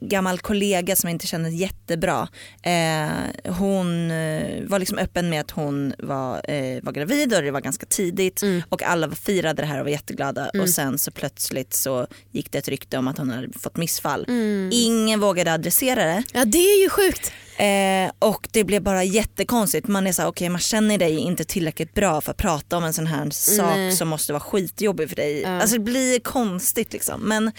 gammal 0.00 0.38
kollega 0.38 0.96
som 0.96 1.08
jag 1.08 1.14
inte 1.14 1.26
kände 1.26 1.50
jättebra. 1.50 2.28
Eh, 2.62 3.52
hon 3.52 4.10
eh, 4.10 4.62
var 4.62 4.78
liksom 4.78 4.98
öppen 4.98 5.28
med 5.28 5.40
att 5.40 5.50
hon 5.50 5.94
var, 5.98 6.50
eh, 6.50 6.82
var 6.82 6.92
gravid 6.92 7.34
och 7.34 7.42
det 7.42 7.50
var 7.50 7.60
ganska 7.60 7.86
tidigt 7.86 8.42
och 8.68 8.82
alla 8.82 9.10
firade 9.10 9.62
det 9.62 9.66
här 9.66 9.78
och 9.78 9.84
var 9.84 9.90
jätteglada 9.90 10.50
och 10.60 10.68
sen 10.68 10.98
så 10.98 11.10
plötsligt 11.10 11.74
så 11.74 12.06
gick 12.30 12.52
det 12.52 12.58
ett 12.58 12.68
rykte 12.68 12.98
om 12.98 13.08
att 13.08 13.18
hon 13.18 13.30
hade 13.30 13.58
fått 13.58 13.76
missfall. 13.76 14.26
Ingen 14.70 15.20
vågade 15.20 15.52
adressera 15.52 16.04
det. 16.04 16.22
ja 16.32 16.44
det 16.44 16.58
är 16.58 16.82
ju 16.82 16.88
sjukt. 16.90 17.32
Eh, 17.58 18.12
och 18.18 18.48
det 18.52 18.64
blev 18.64 18.82
bara 18.82 19.04
jättekonstigt. 19.04 19.88
Man 19.88 20.06
är 20.06 20.12
så 20.12 20.26
okej 20.26 20.48
man 20.48 20.60
känner 20.60 20.98
dig 20.98 21.18
inte 21.18 21.44
tillräckligt 21.44 21.94
bra 21.94 22.20
för 22.20 22.30
att 22.30 22.36
prata 22.36 22.76
om 22.76 22.84
en 22.84 22.92
sån 22.92 23.06
här 23.06 23.30
sak 23.30 23.98
som 23.98 24.08
måste 24.08 24.32
vara 24.32 24.40
skitjobbig 24.40 25.08
för 25.08 25.16
dig. 25.16 25.44
Alltså 25.44 25.76
det 25.76 25.84
blir 25.84 26.20
konstigt 26.20 26.92
liksom. 26.92 27.20
Men 27.20 27.52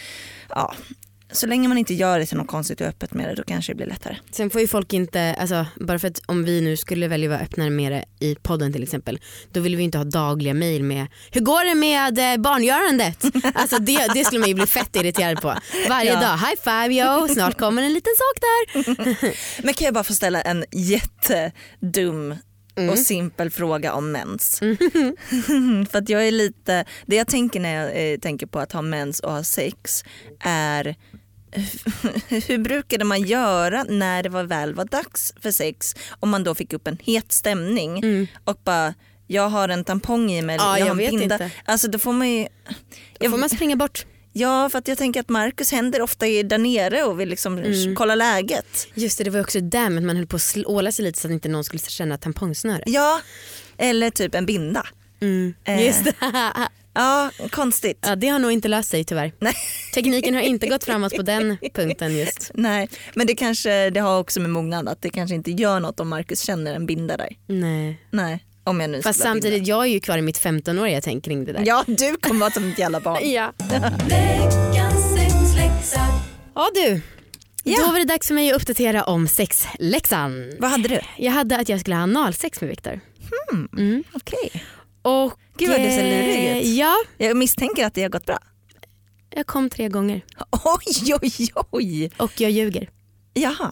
ja, 0.49 0.73
så 1.31 1.47
länge 1.47 1.67
man 1.67 1.77
inte 1.77 1.93
gör 1.93 2.19
det 2.19 2.25
till 2.25 2.37
något 2.37 2.47
konstigt 2.47 2.81
och 2.81 2.87
öppet 2.87 3.13
med 3.13 3.29
det 3.29 3.35
då 3.35 3.43
kanske 3.43 3.71
det 3.71 3.75
blir 3.75 3.85
lättare. 3.87 4.17
Sen 4.31 4.49
får 4.49 4.61
ju 4.61 4.67
folk 4.67 4.93
inte, 4.93 5.35
alltså, 5.39 5.65
bara 5.75 5.99
för 5.99 6.07
att 6.07 6.21
om 6.25 6.43
vi 6.43 6.61
nu 6.61 6.77
skulle 6.77 7.07
välja 7.07 7.29
att 7.29 7.31
vara 7.37 7.45
öppnare 7.45 7.69
med 7.69 7.91
det 7.91 8.05
i 8.25 8.35
podden 8.35 8.73
till 8.73 8.83
exempel, 8.83 9.19
då 9.53 9.59
vill 9.59 9.75
vi 9.75 9.83
inte 9.83 9.97
ha 9.97 10.05
dagliga 10.05 10.53
mejl 10.53 10.83
med 10.83 11.07
hur 11.31 11.41
går 11.41 11.65
det 11.69 11.75
med 11.75 12.33
eh, 12.33 12.41
barngörandet? 12.41 13.23
Alltså 13.57 13.77
det, 13.79 14.07
det 14.13 14.25
skulle 14.25 14.39
man 14.39 14.49
ju 14.49 14.55
bli 14.55 14.65
fett 14.65 14.95
irriterad 14.95 15.41
på. 15.41 15.53
Varje 15.89 16.13
Ja. 16.13 16.19
dag, 16.21 16.37
high 16.37 16.61
five 16.63 16.95
yo, 17.03 17.27
snart 17.27 17.57
kommer 17.57 17.83
en 17.83 17.93
liten 17.93 18.13
sak 18.17 18.41
där. 18.41 18.85
Men 19.65 19.73
kan 19.73 19.85
jag 19.85 19.93
bara 19.93 20.03
få 20.03 20.13
ställa 20.13 20.41
en 20.41 20.65
jättedum 20.71 22.35
och 22.89 22.99
simpel 22.99 23.49
fråga 23.49 23.93
om 23.93 24.11
mens. 24.11 24.59
För 25.91 25.97
att 25.97 26.09
jag 26.09 26.27
är 26.27 26.31
lite, 26.31 26.85
det 27.05 27.15
jag 27.15 27.27
tänker 27.27 27.59
när 27.59 27.75
jag 27.83 28.11
eh, 28.13 28.19
tänker 28.19 28.45
på 28.47 28.59
att 28.59 28.71
ha 28.71 28.81
mens 28.81 29.19
och 29.19 29.31
ha 29.31 29.43
sex 29.43 30.03
är 30.39 30.95
hur 32.47 32.57
brukade 32.57 33.03
man 33.05 33.21
göra 33.21 33.83
när 33.83 34.23
det 34.23 34.29
var 34.29 34.43
väl 34.43 34.73
var 34.73 34.85
dags 34.85 35.33
för 35.41 35.51
sex 35.51 35.95
om 36.19 36.29
man 36.29 36.43
då 36.43 36.55
fick 36.55 36.73
upp 36.73 36.87
en 36.87 36.97
het 37.01 37.31
stämning 37.31 38.27
och 38.43 38.59
bara 38.63 38.93
jag 39.27 39.49
har 39.49 39.69
en 39.69 39.83
tampong 39.83 40.31
i 40.31 40.41
mig, 40.41 40.55
Mm. 40.55 40.67
Ja, 40.67 40.79
jag, 40.79 40.87
jag 40.87 40.95
vet 40.95 41.09
binda. 41.09 41.35
inte. 41.35 41.51
Alltså 41.65 41.87
då 41.87 41.99
får 41.99 42.13
man 42.13 42.29
ju... 42.29 42.47
Då 43.19 43.29
får 43.29 43.37
man 43.37 43.49
springa 43.49 43.75
bort. 43.75 44.05
Ja 44.37 44.69
för 44.69 44.81
jag 44.85 44.97
tänker 44.97 45.19
att 45.19 45.29
Marcus 45.29 45.71
händer 45.71 46.01
ofta 46.01 46.27
är 46.27 46.43
där 46.43 46.57
nere 46.57 47.03
och 47.03 47.19
vill 47.19 47.29
liksom 47.29 47.57
Mm. 47.57 47.95
kolla 47.95 48.15
läget. 48.15 48.87
Just 48.93 49.17
det, 49.17 49.23
det 49.23 49.29
var 49.29 49.39
också 49.41 49.59
där 49.59 49.85
att 49.97 50.03
man 50.03 50.15
höll 50.17 50.27
på 50.27 50.35
att 50.35 50.57
åla 50.65 50.91
sig 50.91 51.05
lite 51.05 51.19
så 51.19 51.27
att 51.27 51.31
inte 51.31 51.49
någon 51.49 51.63
skulle 51.63 51.79
känna 51.79 52.17
tampongsnöre. 52.17 52.83
Ja, 52.85 53.21
eller 53.77 54.09
typ 54.09 54.35
en 54.35 54.45
binda. 54.45 54.87
Mm. 55.21 55.53
Eh. 55.63 55.85
Just 55.85 56.03
det. 56.03 56.13
Ja, 56.99 57.31
konstigt. 57.51 57.97
Ja, 58.07 58.15
det 58.15 58.27
har 58.27 58.39
nog 58.39 58.51
inte 58.51 58.67
löst 58.67 58.89
sig 58.89 59.03
tyvärr. 59.03 59.31
Nej. 59.39 59.53
Tekniken 59.93 60.33
har 60.33 60.41
inte 60.41 60.67
gått 60.67 60.83
framåt 60.83 61.15
på 61.15 61.21
den 61.21 61.57
punkten 61.73 62.17
just. 62.17 62.51
Nej, 62.53 62.89
men 63.15 63.27
det 63.27 63.35
kanske 63.35 63.89
det 63.89 63.99
har 63.99 64.19
också 64.19 64.39
med 64.39 64.49
mognad 64.49 64.87
att 64.89 65.01
det 65.01 65.09
kanske 65.09 65.35
inte 65.35 65.51
gör 65.51 65.79
något 65.79 65.99
om 65.99 66.09
Marcus 66.09 66.41
känner 66.41 66.73
en 66.75 66.85
binda 66.85 67.17
där. 67.17 67.35
Nej. 67.47 68.01
Nej, 68.11 68.43
om 68.67 68.79
jag 68.79 68.89
nu 68.89 69.01
Fast 69.01 69.19
samtidigt, 69.19 69.67
jag 69.67 69.81
är 69.83 69.87
ju 69.89 69.99
kvar 69.99 70.17
i 70.17 70.21
mitt 70.21 70.39
15-åriga 70.41 71.01
tänk 71.01 71.25
kring 71.25 71.45
det 71.45 71.53
där. 71.53 71.63
Ja, 71.65 71.83
du 71.87 72.15
kommer 72.17 72.39
vara 72.39 72.51
som 72.51 72.71
ett 72.71 72.79
jävla 72.79 72.99
barn. 72.99 73.19
Ja. 73.31 73.53
Ja 76.55 76.67
du, 76.75 77.01
Ja. 77.63 77.77
då 77.85 77.91
var 77.91 77.99
det 77.99 78.05
dags 78.05 78.27
för 78.27 78.33
mig 78.33 78.51
att 78.51 78.55
uppdatera 78.61 79.03
om 79.03 79.27
sexläxan. 79.27 80.51
Vad 80.59 80.71
hade 80.71 80.87
du? 80.87 80.99
Jag 81.17 81.31
hade 81.31 81.57
att 81.59 81.69
jag 81.69 81.79
skulle 81.79 81.95
ha 81.95 82.03
analsex 82.03 82.61
med 82.61 82.69
Viktor. 82.69 82.99
Okej. 84.13 84.63
Och, 85.01 85.33
Gud, 85.57 85.69
vad 85.69 85.79
du 85.81 85.87
ser 85.89 86.03
lurig 86.03 86.57
ut. 86.57 86.63
eh, 86.65 86.73
Ja, 86.77 86.95
Jag 87.17 87.37
misstänker 87.37 87.85
att 87.85 87.93
det 87.93 88.01
har 88.01 88.09
gått 88.09 88.25
bra. 88.25 88.39
jag 89.35 89.45
kom 89.47 89.69
tre 89.69 89.89
gånger 89.89 90.21
Oj, 90.51 91.13
oj, 91.21 91.47
oj. 91.71 92.11
och 92.17 92.41
jag 92.41 92.51
ljuger. 92.51 92.89
Jaha. 93.37 93.71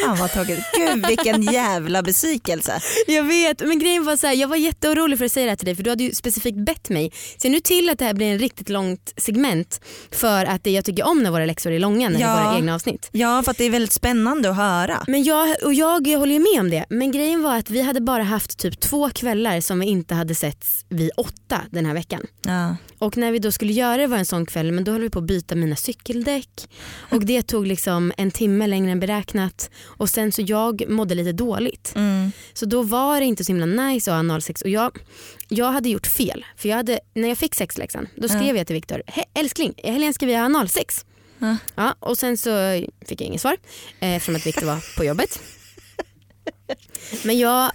Fan 0.00 0.16
vad 0.18 0.32
tråkigt. 0.32 0.58
Gud 0.76 1.06
vilken 1.06 1.42
jävla 1.42 2.02
besvikelse. 2.02 2.80
Jag 3.06 3.22
vet, 3.24 3.60
men 3.60 3.78
grejen 3.78 4.04
var 4.04 4.16
så 4.16 4.26
här, 4.26 4.34
jag 4.34 4.48
var 4.48 4.56
jätteorolig 4.56 5.18
för 5.18 5.24
att 5.24 5.32
säga 5.32 5.44
det 5.46 5.50
här 5.50 5.56
till 5.56 5.66
dig 5.66 5.74
för 5.76 5.82
du 5.82 5.90
hade 5.90 6.04
ju 6.04 6.14
specifikt 6.14 6.58
bett 6.58 6.88
mig. 6.88 7.12
Se 7.38 7.48
nu 7.48 7.60
till 7.60 7.88
att 7.90 7.98
det 7.98 8.04
här 8.04 8.14
blir 8.14 8.26
en 8.26 8.38
riktigt 8.38 8.68
långt 8.68 9.12
segment 9.16 9.80
för 10.10 10.44
att 10.44 10.64
det 10.64 10.70
jag 10.70 10.84
tycker 10.84 11.04
om 11.06 11.22
när 11.22 11.30
våra 11.30 11.44
läxor 11.44 11.72
är 11.72 11.78
långa, 11.78 12.08
när 12.08 12.20
Ja. 12.20 12.44
våra 12.44 12.56
egna 12.56 12.74
avsnitt. 12.74 13.08
Ja 13.12 13.42
för 13.42 13.50
att 13.50 13.58
det 13.58 13.64
är 13.64 13.70
väldigt 13.70 13.92
spännande 13.92 14.50
att 14.50 14.56
höra. 14.56 15.04
Men 15.06 15.22
jag, 15.24 15.56
och 15.64 15.74
jag 15.74 16.08
håller 16.08 16.32
ju 16.32 16.38
med 16.38 16.60
om 16.60 16.70
det. 16.70 16.84
Men 16.90 17.12
grejen 17.12 17.42
var 17.42 17.56
att 17.56 17.70
vi 17.70 17.82
hade 17.82 18.00
bara 18.00 18.22
haft 18.22 18.58
typ 18.58 18.80
två 18.80 19.10
kvällar 19.10 19.60
som 19.60 19.78
vi 19.80 19.86
inte 19.86 20.14
hade 20.14 20.34
setts 20.34 20.84
vid 20.88 21.10
åtta 21.16 21.60
den 21.70 21.86
här 21.86 21.94
veckan. 21.94 22.26
Ja. 22.42 22.76
Och 22.98 23.16
när 23.16 23.32
vi 23.32 23.38
då 23.38 23.52
skulle 23.52 23.72
göra 23.72 23.96
det 23.96 24.06
var 24.06 24.16
en 24.18 24.24
sån 24.26 24.46
kväll 24.46 24.72
men 24.72 24.84
då 24.84 24.92
höll 24.92 25.00
vi 25.00 25.10
på 25.10 25.18
att 25.18 25.24
byta 25.24 25.54
mina 25.54 25.76
cykeldäck 25.76 26.68
och 27.10 27.24
det 27.26 27.42
tog 27.42 27.66
liksom 27.66 28.01
en 28.16 28.30
timme 28.30 28.66
längre 28.66 28.90
än 28.92 29.00
beräknat 29.00 29.70
och 29.84 30.08
sen 30.08 30.32
så 30.32 30.42
jag 30.46 30.88
mådde 30.88 31.14
lite 31.14 31.32
dåligt. 31.32 31.92
Mm. 31.96 32.32
Så 32.52 32.66
då 32.66 32.82
var 32.82 33.20
det 33.20 33.26
inte 33.26 33.44
så 33.44 33.52
himla 33.52 33.66
nice 33.66 34.10
att 34.10 34.14
ha 34.14 34.18
analsex 34.18 34.62
och 34.62 34.68
jag, 34.70 34.98
jag 35.48 35.72
hade 35.72 35.88
gjort 35.88 36.06
fel. 36.06 36.44
För 36.56 36.68
jag 36.68 36.76
hade, 36.76 37.00
när 37.14 37.28
jag 37.28 37.38
fick 37.38 37.54
sexläxan 37.54 38.08
då 38.16 38.28
skrev 38.28 38.56
jag 38.56 38.66
till 38.66 38.74
Viktor, 38.74 39.02
"He- 39.06 39.24
älskling 39.34 39.74
i 39.76 39.90
helgen 39.90 40.14
ska 40.14 40.26
vi 40.26 40.34
ha 40.34 40.42
analsex. 40.44 41.04
Ja. 41.38 41.56
Ja, 41.74 41.94
och 41.98 42.18
sen 42.18 42.36
så 42.36 42.50
fick 43.06 43.20
jag 43.20 43.26
inget 43.26 43.40
svar 43.40 43.56
eh, 44.00 44.18
från 44.18 44.36
att 44.36 44.46
Viktor 44.46 44.66
var 44.66 44.96
på 44.96 45.04
jobbet. 45.04 45.40
Men 47.24 47.38
jag, 47.38 47.70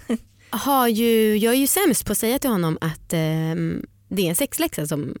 har 0.50 0.88
ju, 0.88 1.36
jag 1.36 1.54
är 1.54 1.58
ju 1.58 1.66
sämst 1.66 2.04
på 2.06 2.12
att 2.12 2.18
säga 2.18 2.38
till 2.38 2.50
honom 2.50 2.78
att 2.80 3.12
ehm, 3.12 3.82
det 4.08 4.22
är 4.22 4.28
en 4.28 4.34
sexläxa 4.36 4.86
som 4.86 5.14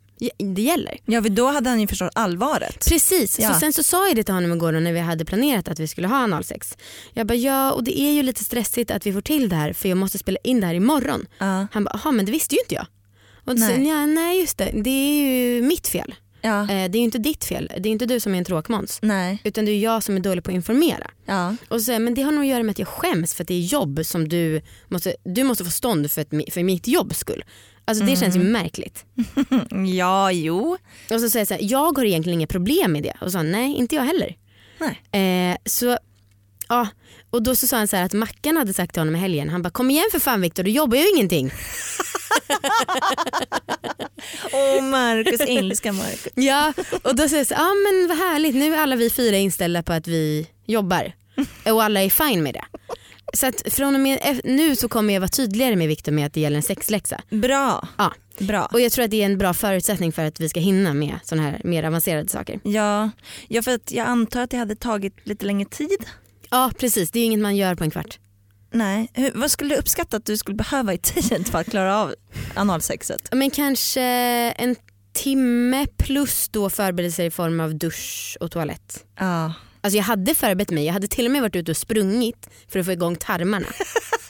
det 0.54 0.62
gäller. 0.62 0.98
ja 1.04 1.22
för 1.22 1.28
då 1.28 1.46
hade 1.46 1.70
han 1.70 1.80
ju 1.80 1.86
förstått 1.86 2.10
allvaret. 2.14 2.88
Precis, 2.88 3.38
Ja. 3.38 3.54
så 3.54 3.60
sen 3.60 3.72
så 3.72 3.82
sa 3.82 4.06
jag 4.08 4.16
det 4.16 4.22
till 4.24 4.34
honom 4.34 4.52
igår 4.52 4.72
när 4.72 4.92
vi 4.92 5.00
hade 5.00 5.24
planerat 5.24 5.68
att 5.68 5.78
vi 5.80 5.88
skulle 5.88 6.08
ha 6.08 6.16
analsex. 6.16 6.76
Jag 7.12 7.26
bara 7.26 7.34
ja 7.34 7.72
och 7.72 7.84
det 7.84 8.00
är 8.00 8.12
ju 8.12 8.22
lite 8.22 8.44
stressigt 8.44 8.90
att 8.90 9.06
vi 9.06 9.12
får 9.12 9.20
till 9.20 9.48
det 9.48 9.56
här 9.56 9.72
för 9.72 9.88
jag 9.88 9.98
måste 9.98 10.18
spela 10.18 10.38
in 10.44 10.60
det 10.60 10.66
här 10.66 10.74
imorgon. 10.74 11.26
Ja. 11.38 11.66
Han 11.72 11.84
bara 11.84 12.00
jaha 12.04 12.12
men 12.12 12.26
det 12.26 12.32
visste 12.32 12.54
ju 12.54 12.60
inte 12.60 12.74
jag. 12.74 12.86
Och 13.44 13.56
då 13.56 13.60
Nej. 13.66 13.78
"Nja, 13.78 14.06
nej 14.06 14.40
just 14.40 14.58
det, 14.58 14.70
det 14.84 14.90
är 14.90 15.22
ju 15.22 15.62
mitt 15.62 15.88
fel. 15.88 16.14
Ja. 16.40 16.60
Eh, 16.62 16.66
det 16.66 16.74
är 16.74 17.00
ju 17.00 17.04
inte 17.04 17.18
ditt 17.18 17.44
fel, 17.44 17.72
det 17.78 17.88
är 17.88 17.92
inte 17.92 18.06
du 18.06 18.20
som 18.20 18.34
är 18.34 18.38
en 18.38 18.44
tråkmåns. 18.44 18.98
Nej. 19.02 19.38
Utan 19.44 19.64
det 19.64 19.70
är 19.72 19.78
jag 19.78 20.02
som 20.02 20.16
är 20.16 20.20
dålig 20.20 20.44
på 20.44 20.50
att 20.50 20.54
informera. 20.54 21.10
Ja. 21.26 21.56
Och 21.68 21.82
så, 21.82 21.98
men 21.98 22.14
det 22.14 22.22
har 22.22 22.32
nog 22.32 22.40
att 22.44 22.48
göra 22.50 22.62
med 22.62 22.70
att 22.70 22.78
jag 22.78 22.88
skäms 22.88 23.34
för 23.34 23.44
att 23.44 23.48
det 23.48 23.54
är 23.54 23.60
jobb 23.60 24.00
som 24.04 24.28
du 24.28 24.62
måste, 24.88 25.14
du 25.24 25.44
måste 25.44 25.64
få 25.64 25.70
stånd 25.70 26.10
för, 26.10 26.20
ett, 26.20 26.54
för 26.54 26.62
mitt 26.62 26.86
jobbs 26.88 27.18
skull. 27.18 27.44
Alltså 27.88 28.04
det 28.04 28.16
känns 28.16 28.36
ju 28.36 28.40
märkligt. 28.40 29.04
ja, 29.96 30.32
jo. 30.32 30.76
Och 31.10 31.20
så 31.20 31.30
säger 31.30 31.40
jag 31.40 31.48
så 31.48 31.54
här, 31.54 31.60
jag 31.62 31.98
har 31.98 32.04
egentligen 32.04 32.38
inga 32.38 32.46
problem 32.46 32.92
med 32.92 33.02
det. 33.02 33.14
Och 33.20 33.32
så 33.32 33.42
nej 33.42 33.76
inte 33.76 33.94
jag 33.94 34.02
heller. 34.02 34.36
Nej. 34.78 35.52
Eh, 35.52 35.56
så, 35.64 35.98
ja. 36.68 36.88
Och 37.30 37.42
då 37.42 37.54
så 37.54 37.66
sa 37.66 37.76
han 37.76 37.88
så 37.88 37.96
här 37.96 38.04
att 38.04 38.12
Mackan 38.12 38.56
hade 38.56 38.72
sagt 38.72 38.92
till 38.92 39.00
honom 39.00 39.16
i 39.16 39.18
helgen, 39.18 39.48
han 39.48 39.62
bara 39.62 39.70
kom 39.70 39.90
igen 39.90 40.04
för 40.12 40.18
fan 40.18 40.40
Viktor 40.40 40.62
du 40.62 40.70
jobbar 40.70 40.96
ju 40.96 41.08
ingenting. 41.14 41.50
Åh 44.52 44.82
Marcus, 44.82 45.40
älskar 45.40 45.92
Marcus. 45.92 46.32
Ja, 46.34 46.72
och 47.02 47.16
då 47.16 47.28
säger 47.28 47.40
jag 47.40 47.46
så 47.46 47.54
ja 47.54 47.68
men 47.74 48.08
vad 48.08 48.18
härligt 48.18 48.54
nu 48.54 48.74
är 48.74 48.78
alla 48.78 48.96
vi 48.96 49.10
fyra 49.10 49.36
inställda 49.36 49.82
på 49.82 49.92
att 49.92 50.06
vi 50.06 50.46
jobbar. 50.66 51.12
Och 51.64 51.82
alla 51.82 52.02
är 52.02 52.10
fine 52.10 52.42
med 52.42 52.54
det. 52.54 52.64
Så 53.34 53.46
att 53.46 53.62
från 53.72 53.94
och 53.94 54.00
med 54.00 54.18
eff- 54.20 54.40
nu 54.44 54.76
så 54.76 54.88
kommer 54.88 55.14
jag 55.14 55.20
vara 55.20 55.28
tydligare 55.28 55.76
med 55.76 55.88
Viktor 55.88 56.12
med 56.12 56.26
att 56.26 56.32
det 56.32 56.40
gäller 56.40 56.56
en 56.56 56.62
sexläxa. 56.62 57.20
Bra. 57.30 57.88
Ja. 57.98 58.12
Bra. 58.38 58.68
Och 58.72 58.80
jag 58.80 58.92
tror 58.92 59.04
att 59.04 59.10
det 59.10 59.22
är 59.22 59.26
en 59.26 59.38
bra 59.38 59.54
förutsättning 59.54 60.12
för 60.12 60.24
att 60.24 60.40
vi 60.40 60.48
ska 60.48 60.60
hinna 60.60 60.94
med 60.94 61.18
sådana 61.24 61.50
här 61.50 61.60
mer 61.64 61.84
avancerade 61.84 62.28
saker. 62.28 62.60
Ja. 62.64 63.10
ja, 63.48 63.62
för 63.62 63.74
att 63.74 63.92
jag 63.92 64.06
antar 64.06 64.40
att 64.42 64.50
det 64.50 64.56
hade 64.56 64.76
tagit 64.76 65.14
lite 65.26 65.46
längre 65.46 65.68
tid. 65.68 65.98
Ja 66.50 66.70
precis, 66.78 67.10
det 67.10 67.18
är 67.18 67.20
ju 67.20 67.26
inget 67.26 67.40
man 67.40 67.56
gör 67.56 67.74
på 67.74 67.84
en 67.84 67.90
kvart. 67.90 68.18
Nej. 68.72 69.10
Hur, 69.14 69.32
vad 69.34 69.50
skulle 69.50 69.74
du 69.74 69.80
uppskatta 69.80 70.16
att 70.16 70.24
du 70.26 70.36
skulle 70.36 70.54
behöva 70.56 70.94
i 70.94 70.98
tid 70.98 71.46
för 71.48 71.58
att 71.58 71.70
klara 71.70 71.96
av 71.98 72.14
analsexet? 72.54 73.28
Men 73.32 73.50
kanske 73.50 74.02
en 74.56 74.76
timme 75.12 75.86
plus 75.96 76.48
då 76.48 76.70
förberedelser 76.70 77.24
i 77.24 77.30
form 77.30 77.60
av 77.60 77.74
dusch 77.74 78.36
och 78.40 78.50
toalett. 78.50 79.04
Ja. 79.18 79.52
Alltså 79.80 79.96
jag 79.96 80.04
hade 80.04 80.34
förberett 80.34 80.70
mig, 80.70 80.84
jag 80.86 80.92
hade 80.92 81.08
till 81.08 81.26
och 81.26 81.30
med 81.30 81.42
varit 81.42 81.56
ute 81.56 81.70
och 81.70 81.76
sprungit 81.76 82.48
för 82.68 82.78
att 82.80 82.86
få 82.86 82.92
igång 82.92 83.16
tarmarna. 83.16 83.66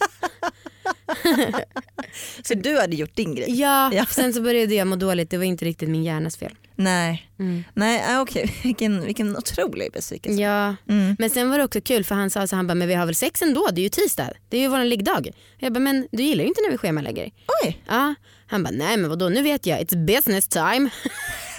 Så 2.43 2.55
du 2.55 2.77
hade 2.79 2.97
gjort 2.97 3.17
din 3.17 3.35
grej? 3.35 3.61
Ja, 3.61 3.91
Ja. 3.93 4.07
sen 4.11 4.33
så 4.35 4.41
började 4.43 4.75
jag 4.75 4.87
må 4.87 4.97
dåligt, 4.97 5.31
det 5.31 5.37
var 5.37 5.45
inte 5.45 5.65
riktigt 5.65 5.89
min 5.89 6.05
hjärnas 6.05 6.37
fel. 6.37 6.53
Nej. 6.77 7.31
Mm. 7.39 7.65
Nej, 7.75 8.05
ah, 8.09 8.21
okej. 8.21 8.55
Vilken, 8.63 9.05
vilken 9.05 9.37
otrolig 9.37 9.93
besvikelse. 9.93 10.43
Ja, 10.43 10.75
Mm. 10.89 11.17
men 11.19 11.31
sen 11.31 11.51
var 11.51 11.59
det 11.59 11.65
också 11.65 11.81
kul 11.81 12.05
för 12.05 12.15
han 12.15 12.31
sa 12.31 12.47
så 12.47 12.57
han 12.57 12.67
bara, 12.67 12.75
men 12.75 12.89
vi 12.89 12.95
har 12.95 13.07
väl 13.07 13.15
sex 13.15 13.43
ändå, 13.43 13.69
det 13.73 13.81
är 13.81 13.83
ju 13.83 13.89
tisdag, 13.89 14.31
det 14.49 14.57
är 14.57 14.61
ju 14.61 14.69
våran 14.69 14.89
liggdag. 14.89 15.29
Jag 15.59 15.73
bara, 15.73 15.81
men 15.81 16.09
du 16.13 16.23
gillar 16.23 16.43
ju 16.43 16.49
inte 16.49 16.61
när 16.61 16.71
vi 16.71 16.79
schemalägger. 16.79 17.31
Oj, 17.65 17.83
Ja, 17.89 18.15
han 18.47 18.63
bara, 18.63 18.71
nej 18.71 18.97
men 18.97 19.11
vadå 19.11 19.29
nu 19.29 19.43
vet 19.43 19.67
jag, 19.67 19.79
it's 19.81 20.07
business 20.07 20.49
time. 20.49 20.91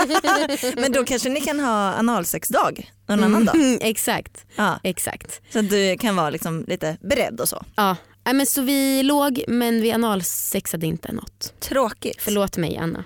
men 0.75 0.91
då 0.91 1.03
kanske 1.05 1.29
ni 1.29 1.41
kan 1.41 1.59
ha 1.59 1.93
analsexdag 1.93 2.91
någon 3.07 3.23
annan 3.23 3.45
dag? 3.45 3.55
Mm, 3.55 3.79
exakt, 3.81 4.45
Ja. 4.55 4.79
exakt. 4.83 5.41
Så 5.53 5.59
att 5.59 5.69
du 5.69 5.97
kan 5.97 6.15
vara 6.15 6.29
liksom 6.29 6.65
lite 6.67 6.97
beredd 7.01 7.39
och 7.41 7.49
så. 7.49 7.65
Ja, 7.75 7.95
Nej, 8.25 8.33
men 8.33 8.45
så 8.45 8.61
vi 8.61 9.03
låg 9.03 9.43
men 9.47 9.81
vi 9.81 9.91
analsexade 9.91 10.87
inte 10.87 11.11
något. 11.11 11.53
Tråkigt. 11.59 12.17
Förlåt 12.21 12.57
mig 12.57 12.77
Anna. 12.77 13.03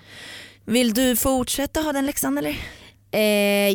Vill 0.65 0.93
du 0.93 1.15
fortsätta 1.15 1.79
ha 1.81 1.93
den 1.93 2.05
läxan 2.05 2.37
eller? 2.37 2.55
Eh, 3.11 3.21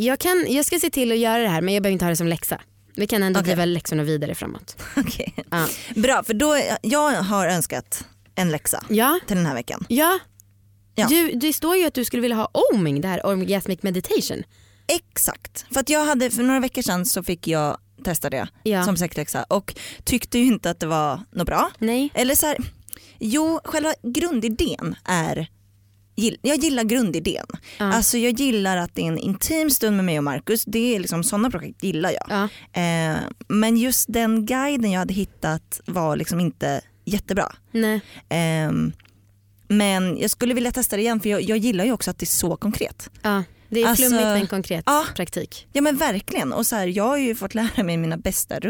jag, 0.07 0.19
kan, 0.19 0.47
jag 0.49 0.65
ska 0.67 0.79
se 0.79 0.91
till 0.91 1.13
att 1.13 1.19
göra 1.19 1.43
det 1.43 1.49
här 1.49 1.61
men 1.61 1.75
jag 1.75 1.83
behöver 1.83 1.93
inte 1.93 2.05
ha 2.05 2.11
det 2.11 2.17
som 2.17 2.29
läxa. 2.29 2.61
Vi 2.97 3.07
kan 3.07 3.23
ändå 3.23 3.41
Okej. 3.41 3.47
driva 3.55 3.65
läxorna 3.65 4.03
vidare 4.03 4.35
framåt. 4.35 4.77
Okej. 4.97 5.35
Ja. 5.51 5.67
Bra, 5.95 6.23
för 6.23 6.35
då, 6.35 6.61
jag 6.83 7.11
har 7.13 7.47
önskat 7.47 8.05
en 8.35 8.51
läxa 8.51 8.85
Ja, 8.89 9.19
till 9.27 9.37
den 9.37 9.47
här 9.47 9.55
veckan. 9.55 9.85
ja. 9.89 10.19
Ja. 10.95 11.07
Du, 11.09 11.31
det 11.33 11.53
står 11.53 11.77
ju 11.77 11.87
att 11.87 11.95
du 11.95 12.05
skulle 12.05 12.23
vilja 12.23 12.37
ha 12.37 12.51
oming, 12.73 13.01
det 13.01 13.09
här 13.09 13.27
orgasmic 13.27 13.83
meditation. 13.83 14.43
Exakt, 14.89 15.67
för 15.73 15.81
att 15.81 15.89
jag 15.89 16.05
hade 16.05 16.31
för 16.31 16.43
några 16.43 16.61
veckor 16.61 16.83
sedan 16.83 17.07
så 17.07 17.23
fick 17.23 17.47
jag 17.49 17.79
testa 18.05 18.31
det 18.31 18.49
Ja. 18.63 18.85
som 18.85 18.97
sexläxa 18.97 19.43
och 19.49 19.75
tyckte 20.05 20.39
ju 20.39 20.45
inte 20.45 20.71
att 20.71 20.81
det 20.81 20.87
var 20.87 21.21
något 21.31 21.47
bra. 21.47 21.71
Nej. 21.79 22.11
Eller 22.15 22.35
så 22.35 22.47
här, 22.47 22.57
jo 23.19 23.61
själva 23.65 23.93
grundidén 24.03 24.97
är 25.05 25.49
jag 26.43 26.59
gillar 26.59 26.85
grundidén. 26.85 27.47
Ja. 27.79 27.85
Alltså 27.93 28.19
jag 28.19 28.33
gillar 28.33 28.77
att 28.77 28.95
det 28.95 29.03
är 29.03 29.07
en 29.07 29.19
intim 29.19 29.71
stund 29.71 29.97
med 29.97 30.05
mig 30.05 30.19
och 30.19 30.25
Marcus. 30.25 30.65
Det 30.65 30.97
är 30.97 31.01
liksom 31.01 31.25
sådana 31.25 31.51
projekt 31.51 31.83
gillar 31.85 32.11
jag. 32.11 32.27
Ja. 32.29 32.49
Eh, 32.83 33.17
men 33.49 33.77
just 33.77 34.13
den 34.13 34.47
guiden 34.47 34.91
jag 34.91 34.99
hade 34.99 35.15
hittat 35.15 35.81
var 35.87 36.17
liksom 36.17 36.41
inte 36.41 36.81
jättebra. 37.05 37.53
Nej. 37.73 38.01
Ehm, 38.29 38.93
men 39.69 40.19
jag 40.19 40.31
skulle 40.31 40.55
vilja 40.55 40.73
testa 40.73 40.97
det 40.97 41.03
igen 41.03 41.21
för 41.21 41.29
jag, 41.29 41.43
jag 41.43 41.59
gillar 41.59 41.85
ju 41.85 41.93
också 41.93 42.11
att 42.11 42.19
det 42.19 42.25
är 42.25 42.27
så 42.27 42.57
konkret. 42.57 43.11
Ja. 43.23 43.43
Det 43.71 43.83
är 43.83 43.87
Alltså, 43.87 44.03
flummigt 44.09 44.25
men 44.27 44.47
konkret 44.47 44.83
ja. 44.87 45.05
praktik. 45.17 45.67
Ja 45.73 45.81
men 45.81 45.97
verkligen 45.97 46.53
och 46.53 46.67
så 46.67 46.77
här, 46.77 46.87
jag 46.87 47.05
har 47.05 47.17
ju 47.17 47.35
fått 47.35 47.55
lära 47.55 47.83
mig 47.83 47.97
mina 47.97 48.17
bästa 48.17 48.61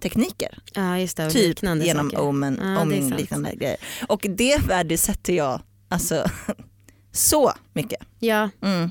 tekniker. 0.00 0.58
Ja 0.74 0.98
just 0.98 1.16
det, 1.16 1.30
Typ 1.30 1.62
genom 1.62 2.10
saker. 2.10 2.22
omen, 2.28 2.58
Ja, 2.60 2.64
det 2.66 2.70
är 2.96 3.00
om 3.02 3.08
sant. 3.08 3.20
liknande 3.20 3.54
grejer. 3.54 3.76
Och 4.08 4.26
det 4.30 4.58
värdesätter 4.58 5.32
jag 5.32 5.62
alltså 5.88 6.24
så 7.12 7.52
mycket. 7.72 8.00
Ja. 8.18 8.50
Mm. 8.62 8.90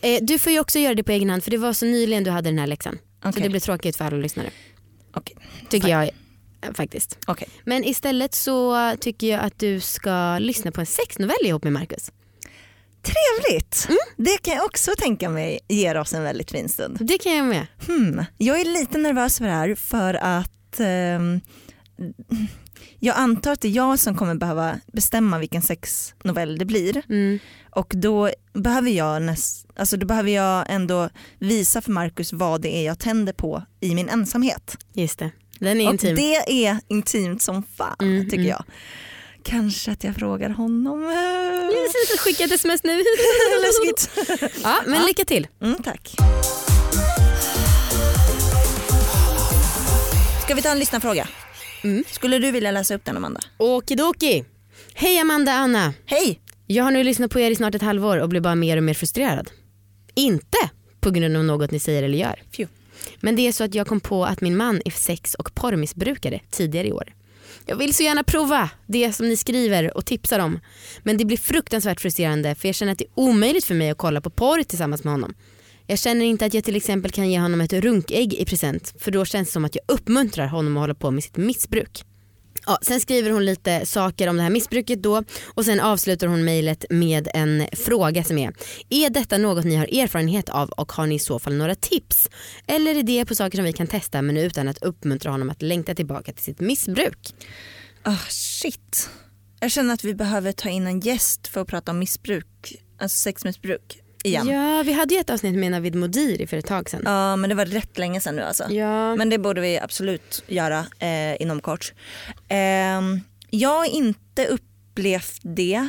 Eh, 0.00 0.18
du 0.22 0.38
får 0.38 0.52
ju 0.52 0.60
också 0.60 0.78
göra 0.78 0.94
det 0.94 1.02
på 1.02 1.12
egen 1.12 1.30
hand 1.30 1.44
för 1.44 1.50
det 1.50 1.56
var 1.58 1.72
så 1.72 1.86
nyligen 1.86 2.24
du 2.24 2.30
hade 2.30 2.50
den 2.50 2.58
här 2.58 2.66
läxan. 2.66 2.98
Så 3.22 3.28
Okej. 3.28 3.42
det 3.42 3.48
blir 3.48 3.60
tråkigt 3.60 3.96
för 3.96 4.04
alla 4.04 4.16
lyssnare. 4.16 4.50
Okej. 5.14 5.36
Tycker 5.68 5.88
jag 5.88 6.02
eh, 6.04 6.72
faktiskt. 6.74 7.18
Okej. 7.26 7.48
Men 7.64 7.84
istället 7.84 8.34
så 8.34 8.76
tycker 9.00 9.26
jag 9.26 9.40
att 9.40 9.58
du 9.58 9.80
ska 9.80 10.38
lyssna 10.38 10.72
på 10.72 10.80
en 10.80 10.86
sexnovell 10.86 11.36
ihop 11.46 11.64
med 11.64 11.72
Marcus. 11.72 12.12
Trevligt! 13.02 13.86
Mm. 13.88 13.98
Det 14.16 14.38
kan 14.42 14.54
jag 14.54 14.64
också 14.64 14.90
tänka 14.98 15.28
mig 15.28 15.60
ger 15.68 15.96
oss 15.96 16.14
en 16.14 16.22
väldigt 16.22 16.50
fin 16.50 16.68
stund. 16.68 16.98
Det 17.00 17.18
kan 17.18 17.36
jag 17.36 17.46
med. 17.46 17.66
Hmm. 17.86 18.24
Jag 18.38 18.60
är 18.60 18.64
lite 18.64 18.98
nervös 18.98 19.38
för 19.38 19.44
det 19.44 19.50
här 19.52 19.74
för 19.74 20.14
att 20.14 20.80
ehm, 20.80 21.40
jag 22.98 23.16
antar 23.16 23.52
att 23.52 23.60
det 23.60 23.68
är 23.68 23.72
jag 23.72 23.98
som 23.98 24.14
kommer 24.16 24.34
behöva 24.34 24.80
bestämma 24.92 25.38
vilken 25.38 25.62
sexnovell 25.62 26.58
det 26.58 26.64
blir. 26.64 27.02
Mm. 27.08 27.38
Och 27.70 27.92
då 27.96 28.30
behöver 28.54 28.90
jag, 28.90 29.22
näst, 29.22 29.66
alltså 29.76 29.96
då 29.96 30.06
behöver 30.06 30.30
jag 30.30 30.64
ändå 30.68 31.08
visa 31.38 31.80
för 31.80 31.90
Markus 31.92 32.32
vad 32.32 32.60
det 32.60 32.76
är 32.76 32.86
jag 32.86 32.98
tänder 32.98 33.32
på 33.32 33.62
i 33.80 33.94
min 33.94 34.08
ensamhet. 34.08 34.76
Just 34.94 35.18
det. 35.18 35.30
Den 35.58 35.80
är 35.80 35.86
Och 35.86 35.92
intim. 35.92 36.16
det 36.16 36.66
är 36.66 36.78
intimt 36.88 37.42
som 37.42 37.62
fan 37.62 37.96
Mm, 38.00 38.24
tycker 38.24 38.36
mm. 38.36 38.48
jag. 38.48 38.64
Kanske 39.44 39.90
att 39.92 40.04
jag 40.04 40.14
frågar 40.16 40.50
honom. 40.50 41.12
Skicka 42.18 42.44
ett 42.44 42.52
sms 42.52 42.82
nu. 42.84 42.96
Läskigt. 43.62 44.10
Ja, 44.62 44.76
men 44.86 45.00
Ja. 45.00 45.06
lycka 45.06 45.24
till. 45.24 45.46
Mm, 45.62 45.82
tack. 45.82 46.14
Ska 50.44 50.54
vi 50.54 50.62
ta 50.62 50.68
en 50.70 50.78
lyssnarfråga? 50.78 51.28
Mm. 51.84 52.04
Skulle 52.10 52.38
du 52.38 52.50
vilja 52.50 52.70
läsa 52.70 52.94
upp 52.94 53.04
den 53.04 53.16
Amanda? 53.16 53.40
Okidoki. 53.58 54.44
Hej 54.94 55.18
Amanda 55.18 55.52
Anna. 55.52 55.94
Hej! 56.06 56.40
Jag 56.66 56.84
har 56.84 56.90
nu 56.90 57.04
lyssnat 57.04 57.30
på 57.30 57.40
er 57.40 57.50
i 57.50 57.56
snart 57.56 57.74
ett 57.74 57.82
halvår 57.82 58.16
och 58.18 58.28
blir 58.28 58.40
bara 58.40 58.54
mer 58.54 58.76
och 58.76 58.82
mer 58.82 58.94
frustrerad. 58.94 59.50
Inte 60.14 60.58
på 61.00 61.10
grund 61.10 61.36
av 61.36 61.44
något 61.44 61.70
ni 61.70 61.78
säger 61.80 62.02
eller 62.02 62.18
gör. 62.18 62.42
Phew. 62.56 62.68
Men 63.20 63.36
det 63.36 63.48
är 63.48 63.52
så 63.52 63.64
att 63.64 63.74
jag 63.74 63.86
kom 63.86 64.00
på 64.00 64.24
att 64.24 64.40
min 64.40 64.56
man 64.56 64.82
är 64.84 64.90
sex 64.90 65.34
och 65.34 65.54
porrmissbrukare 65.54 66.40
tidigare 66.50 66.88
i 66.88 66.92
år. 66.92 67.12
Jag 67.66 67.76
vill 67.76 67.94
så 67.94 68.02
gärna 68.02 68.24
prova 68.24 68.70
det 68.86 69.12
som 69.12 69.28
ni 69.28 69.36
skriver 69.36 69.96
och 69.96 70.06
tipsar 70.06 70.38
om. 70.38 70.60
Men 71.02 71.16
det 71.16 71.24
blir 71.24 71.36
fruktansvärt 71.36 72.00
frustrerande 72.00 72.54
för 72.54 72.68
jag 72.68 72.74
känner 72.74 72.92
att 72.92 72.98
det 72.98 73.04
är 73.04 73.10
omöjligt 73.14 73.64
för 73.64 73.74
mig 73.74 73.90
att 73.90 73.98
kolla 73.98 74.20
på 74.20 74.30
porr 74.30 74.62
tillsammans 74.62 75.04
med 75.04 75.12
honom. 75.12 75.34
Jag 75.86 75.98
känner 75.98 76.24
inte 76.24 76.46
att 76.46 76.54
jag 76.54 76.64
till 76.64 76.76
exempel 76.76 77.10
kan 77.10 77.30
ge 77.30 77.38
honom 77.38 77.60
ett 77.60 77.72
runkägg 77.72 78.34
i 78.34 78.44
present 78.44 78.94
för 78.98 79.10
då 79.10 79.24
känns 79.24 79.48
det 79.48 79.52
som 79.52 79.64
att 79.64 79.74
jag 79.74 79.84
uppmuntrar 79.88 80.46
honom 80.46 80.76
att 80.76 80.80
hålla 80.80 80.94
på 80.94 81.10
med 81.10 81.24
sitt 81.24 81.36
missbruk. 81.36 82.04
Ja, 82.66 82.78
sen 82.82 83.00
skriver 83.00 83.30
hon 83.30 83.44
lite 83.44 83.86
saker 83.86 84.28
om 84.28 84.36
det 84.36 84.42
här 84.42 84.50
missbruket 84.50 85.02
då 85.02 85.22
och 85.54 85.64
sen 85.64 85.80
avslutar 85.80 86.26
hon 86.26 86.44
mejlet 86.44 86.84
med 86.90 87.28
en 87.34 87.66
fråga 87.72 88.24
som 88.24 88.38
är 88.38 88.52
Är 88.90 89.10
detta 89.10 89.38
något 89.38 89.64
ni 89.64 89.76
har 89.76 90.02
erfarenhet 90.02 90.48
av 90.48 90.70
och 90.70 90.92
har 90.92 91.06
ni 91.06 91.14
i 91.14 91.18
så 91.18 91.38
fall 91.38 91.54
några 91.54 91.74
tips? 91.74 92.28
Eller 92.66 92.94
är 92.94 93.02
det 93.02 93.24
på 93.24 93.34
saker 93.34 93.58
som 93.58 93.64
vi 93.64 93.72
kan 93.72 93.86
testa 93.86 94.22
men 94.22 94.36
utan 94.36 94.68
att 94.68 94.82
uppmuntra 94.82 95.30
honom 95.30 95.50
att 95.50 95.62
längta 95.62 95.94
tillbaka 95.94 96.32
till 96.32 96.44
sitt 96.44 96.60
missbruk? 96.60 97.34
Ah 98.02 98.18
shit. 98.28 99.10
Jag 99.60 99.70
känner 99.70 99.94
att 99.94 100.04
vi 100.04 100.14
behöver 100.14 100.52
ta 100.52 100.68
in 100.68 100.86
en 100.86 101.00
gäst 101.00 101.48
för 101.48 101.60
att 101.60 101.68
prata 101.68 101.92
om 101.92 101.98
missbruk, 101.98 102.74
alltså 102.98 103.18
sexmissbruk 103.18 104.01
igen. 104.24 104.46
Ja, 104.48 104.76
Ja, 104.76 104.82
vi 104.82 104.92
hade 104.92 105.14
ju 105.14 105.20
ett 105.20 105.30
avsnitt 105.30 105.54
med 105.54 105.70
Navid 105.70 105.94
Modiri 105.94 106.46
för 106.46 106.56
ett 106.56 106.66
tag 106.66 106.90
sedan. 106.90 107.40
men 107.40 107.48
det 107.50 107.54
var 107.56 107.66
rätt 107.66 107.98
länge 107.98 108.20
sedan 108.20 108.36
nu 108.36 108.42
alltså. 108.42 108.70
Ja. 108.70 109.16
Men 109.16 109.30
det 109.30 109.38
borde 109.38 109.60
vi 109.60 109.78
absolut 109.78 110.44
göra 110.46 110.86
eh, 110.98 111.42
inom 111.42 111.60
kort. 111.60 111.92
Ehm, 112.48 113.20
jag 113.50 113.68
har 113.78 113.84
inte 113.96 114.46
upplevt 114.46 115.40
det. 115.42 115.88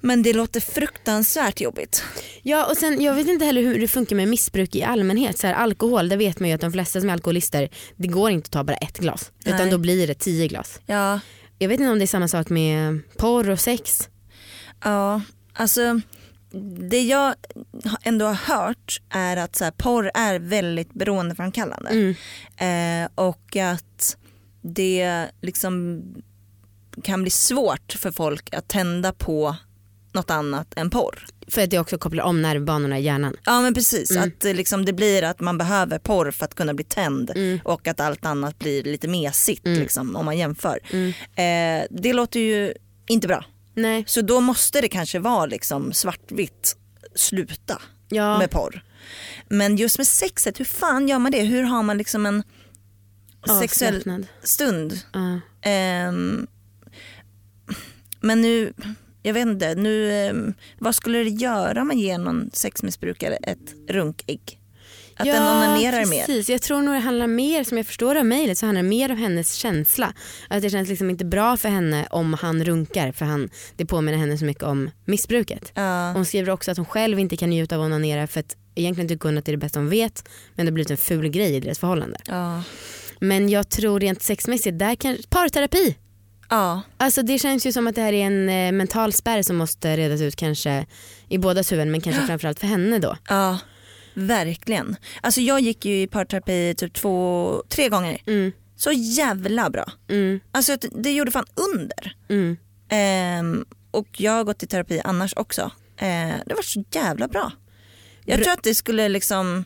Men 0.00 0.22
det 0.22 0.32
låter 0.32 0.60
fruktansvärt 0.60 1.60
jobbigt. 1.60 2.02
Ja 2.42 2.66
och 2.70 2.76
sen 2.76 3.00
jag 3.02 3.14
vet 3.14 3.26
inte 3.28 3.44
heller 3.44 3.62
hur 3.62 3.80
det 3.80 3.88
funkar 3.88 4.16
med 4.16 4.28
missbruk 4.28 4.74
i 4.74 4.82
allmänhet. 4.82 5.38
Så 5.38 5.46
här, 5.46 5.54
alkohol, 5.54 6.08
det 6.08 6.16
vet 6.16 6.40
man 6.40 6.48
ju 6.48 6.54
att 6.54 6.60
de 6.60 6.72
flesta 6.72 7.00
som 7.00 7.08
är 7.08 7.12
alkoholister, 7.12 7.68
det 7.96 8.08
går 8.08 8.30
inte 8.30 8.46
att 8.46 8.52
ta 8.52 8.64
bara 8.64 8.76
ett 8.76 8.98
glas. 8.98 9.32
Utan 9.44 9.56
Nej. 9.60 9.70
då 9.70 9.78
blir 9.78 10.06
det 10.06 10.14
tio 10.14 10.48
glas. 10.48 10.80
Ja, 10.86 11.20
Jag 11.58 11.68
vet 11.68 11.80
inte 11.80 11.92
om 11.92 11.98
det 11.98 12.04
är 12.04 12.06
samma 12.06 12.28
sak 12.28 12.48
med 12.48 13.00
porr 13.16 13.50
och 13.50 13.60
sex. 13.60 14.08
ja 14.84 15.20
alltså 15.52 16.00
det 16.90 17.02
jag 17.02 17.34
ändå 18.02 18.26
har 18.26 18.56
hört 18.56 19.00
är 19.10 19.36
att 19.36 19.56
så 19.56 19.64
här, 19.64 19.70
porr 19.70 20.10
är 20.14 20.38
väldigt 20.38 20.92
beroendeframkallande. 20.94 21.90
Mm. 21.90 22.14
Eh, 23.04 23.10
och 23.14 23.56
att 23.56 24.16
det 24.62 25.26
liksom 25.42 26.02
kan 27.02 27.22
bli 27.22 27.30
svårt 27.30 27.92
för 27.98 28.10
folk 28.10 28.54
att 28.54 28.68
tända 28.68 29.12
på 29.12 29.56
något 30.12 30.30
annat 30.30 30.74
än 30.76 30.90
porr. 30.90 31.26
För 31.48 31.62
att 31.62 31.70
det 31.70 31.78
också 31.78 31.98
kopplar 31.98 32.24
om 32.24 32.42
nervbanorna 32.42 32.98
i 32.98 33.02
hjärnan. 33.02 33.36
Ja 33.44 33.60
men 33.60 33.74
precis, 33.74 34.10
Mm. 34.10 34.22
att 34.22 34.40
det, 34.40 34.54
liksom, 34.54 34.84
det 34.84 34.92
blir 34.92 35.22
att 35.22 35.40
man 35.40 35.58
behöver 35.58 35.98
porr 35.98 36.30
för 36.30 36.44
att 36.44 36.54
kunna 36.54 36.74
bli 36.74 36.84
tänd 36.84 37.30
Mm. 37.30 37.60
och 37.64 37.86
att 37.88 38.00
allt 38.00 38.26
annat 38.26 38.58
blir 38.58 38.82
lite 38.84 39.08
mesigt 39.08 39.66
Mm. 39.66 39.80
liksom, 39.80 40.16
om 40.16 40.24
man 40.24 40.38
jämför. 40.38 40.78
Mm. 40.92 41.08
Eh, 41.34 41.86
det 41.90 42.12
låter 42.12 42.40
ju 42.40 42.74
inte 43.08 43.28
bra. 43.28 43.44
Nej. 43.76 44.04
Så 44.06 44.20
då 44.22 44.40
måste 44.40 44.80
det 44.80 44.88
kanske 44.88 45.18
vara 45.18 45.46
liksom 45.46 45.92
svartvitt, 45.92 46.76
sluta 47.14 47.82
Ja. 48.08 48.38
med 48.38 48.50
porr. 48.50 48.84
Men 49.48 49.76
just 49.76 49.98
med 49.98 50.06
sexet, 50.06 50.60
hur 50.60 50.64
fan 50.64 51.08
gör 51.08 51.18
man 51.18 51.32
det? 51.32 51.42
Hur 51.42 51.62
har 51.62 51.82
man 51.82 51.98
liksom 51.98 52.26
en 52.26 52.42
sexuell 53.60 53.94
Avslappnad. 53.96 54.26
stund? 54.42 55.00
Ja. 55.12 55.40
Ehm, 55.70 56.46
men 58.20 58.40
nu, 58.42 58.72
jag 59.22 59.34
vet 59.34 59.46
inte, 59.46 59.74
nu, 59.74 60.12
ehm, 60.12 60.54
vad 60.78 60.94
skulle 60.94 61.18
det 61.18 61.30
göra 61.30 61.80
om 61.80 61.88
man 61.88 61.98
ger 61.98 62.18
någon 62.18 62.50
sexmissbrukare 62.52 63.36
ett 63.36 63.74
runkägg? 63.88 64.60
Att 65.18 65.26
den 65.26 65.42
onanerar 65.42 66.06
mer? 66.06 66.18
precis. 66.26 66.48
Jag 66.48 66.62
tror 66.62 66.82
nog 66.82 66.94
det 66.94 66.98
handlar 67.00 67.26
mer, 67.26 67.64
som 67.64 67.76
jag 67.76 67.86
förstår 67.86 68.14
av 68.16 68.24
mejlet, 68.26 68.58
så 68.58 68.66
handlar 68.66 68.82
det 68.82 68.88
mer 68.88 69.10
om 69.12 69.16
hennes 69.18 69.54
känsla. 69.54 70.12
Att 70.48 70.62
det 70.62 70.70
känns 70.70 70.88
liksom 70.88 71.10
inte 71.10 71.24
bra 71.24 71.56
för 71.56 71.68
henne 71.68 72.06
om 72.10 72.34
han 72.34 72.64
runkar 72.64 73.12
för 73.12 73.24
han, 73.24 73.48
det 73.76 73.86
påminner 73.86 74.18
henne 74.18 74.38
så 74.38 74.44
mycket 74.44 74.62
om 74.62 74.90
missbruket. 75.04 75.72
Ja, 75.74 76.12
Hon 76.12 76.24
skriver 76.24 76.50
också 76.52 76.70
att 76.70 76.76
hon 76.76 76.86
själv 76.86 77.18
inte 77.18 77.36
kan 77.36 77.50
njuta 77.50 77.76
av 77.76 77.82
att 77.82 77.86
onanera 77.86 78.26
för 78.26 78.40
att 78.40 78.56
egentligen 78.74 79.08
tycker 79.08 79.28
hon 79.28 79.38
att 79.38 79.44
det 79.44 79.50
är 79.50 79.56
det 79.56 79.58
bästa 79.58 79.78
hon 79.78 79.88
vet 79.88 80.28
men 80.54 80.66
det 80.66 80.70
har 80.70 80.74
blivit 80.74 80.90
en 80.90 80.96
ful 80.96 81.28
grej 81.28 81.54
i 81.56 81.60
deras 81.60 81.78
förhållande. 81.78 82.18
ja, 82.26 82.62
Men 83.20 83.48
jag 83.48 83.68
tror 83.68 84.00
rent 84.00 84.22
sexmässigt, 84.22 84.78
där 84.78 84.94
kan, 84.94 85.16
parterapi. 85.28 85.96
ja, 86.50 86.82
Alltså 86.96 87.22
det 87.22 87.38
känns 87.38 87.66
ju 87.66 87.72
som 87.72 87.86
att 87.86 87.94
det 87.94 88.00
här 88.02 88.12
är 88.12 88.26
en 88.26 88.48
eh, 88.48 88.72
mental 88.72 89.12
spärr 89.12 89.42
som 89.42 89.56
måste 89.56 89.96
redas 89.96 90.20
ut 90.20 90.36
kanske 90.36 90.86
i 91.28 91.38
bådas 91.38 91.72
huvuden 91.72 91.90
men 91.90 92.00
kanske 92.00 92.22
framförallt 92.26 92.60
för 92.60 92.66
henne 92.66 92.98
då. 92.98 93.16
ja, 93.28 93.58
verkligen. 94.16 94.96
Alltså 95.20 95.40
jag 95.40 95.60
gick 95.60 95.84
ju 95.84 96.02
i 96.02 96.06
parterapi 96.06 96.74
typ 96.76 96.94
två, 96.94 97.62
tre 97.68 97.88
gånger. 97.88 98.18
Mm, 98.26 98.52
Så 98.76 98.92
jävla 98.92 99.70
bra. 99.70 99.92
mm, 100.08 100.40
Alltså 100.52 100.76
det, 100.92 101.12
gjorde 101.12 101.30
fan 101.30 101.46
under. 101.74 102.16
mm. 102.28 102.56
Ehm, 102.88 103.64
och 103.90 104.20
jag 104.20 104.32
har 104.32 104.44
gått 104.44 104.62
i 104.62 104.66
terapi 104.66 105.00
annars 105.04 105.32
också. 105.36 105.62
Eh, 105.96 106.34
det 106.46 106.54
var 106.54 106.62
så 106.62 106.84
jävla 106.92 107.28
bra. 107.28 107.52
Jag 108.24 108.42
tror 108.44 108.52
att 108.52 108.62
det 108.62 108.74
skulle 108.74 109.08
liksom, 109.08 109.64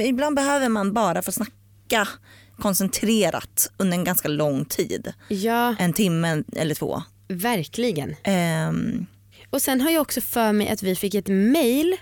ibland 0.00 0.36
behöver 0.36 0.68
man 0.68 0.92
bara 0.92 1.22
få 1.22 1.32
snacka 1.32 2.08
koncentrerat 2.58 3.70
under 3.76 3.98
en 3.98 4.04
ganska 4.04 4.28
lång 4.28 4.64
tid. 4.64 5.12
Ja, 5.28 5.74
En 5.78 5.92
timme 5.92 6.42
eller 6.56 6.74
två. 6.74 7.02
verkligen. 7.28 8.14
Ehm, 8.24 9.06
Och 9.50 9.62
sen 9.62 9.80
har 9.80 9.90
jag 9.90 10.02
också 10.02 10.20
för 10.20 10.52
mig 10.52 10.68
att 10.68 10.82
vi 10.82 10.96
fick 10.96 11.14
ett 11.14 11.28
mail 11.28 11.96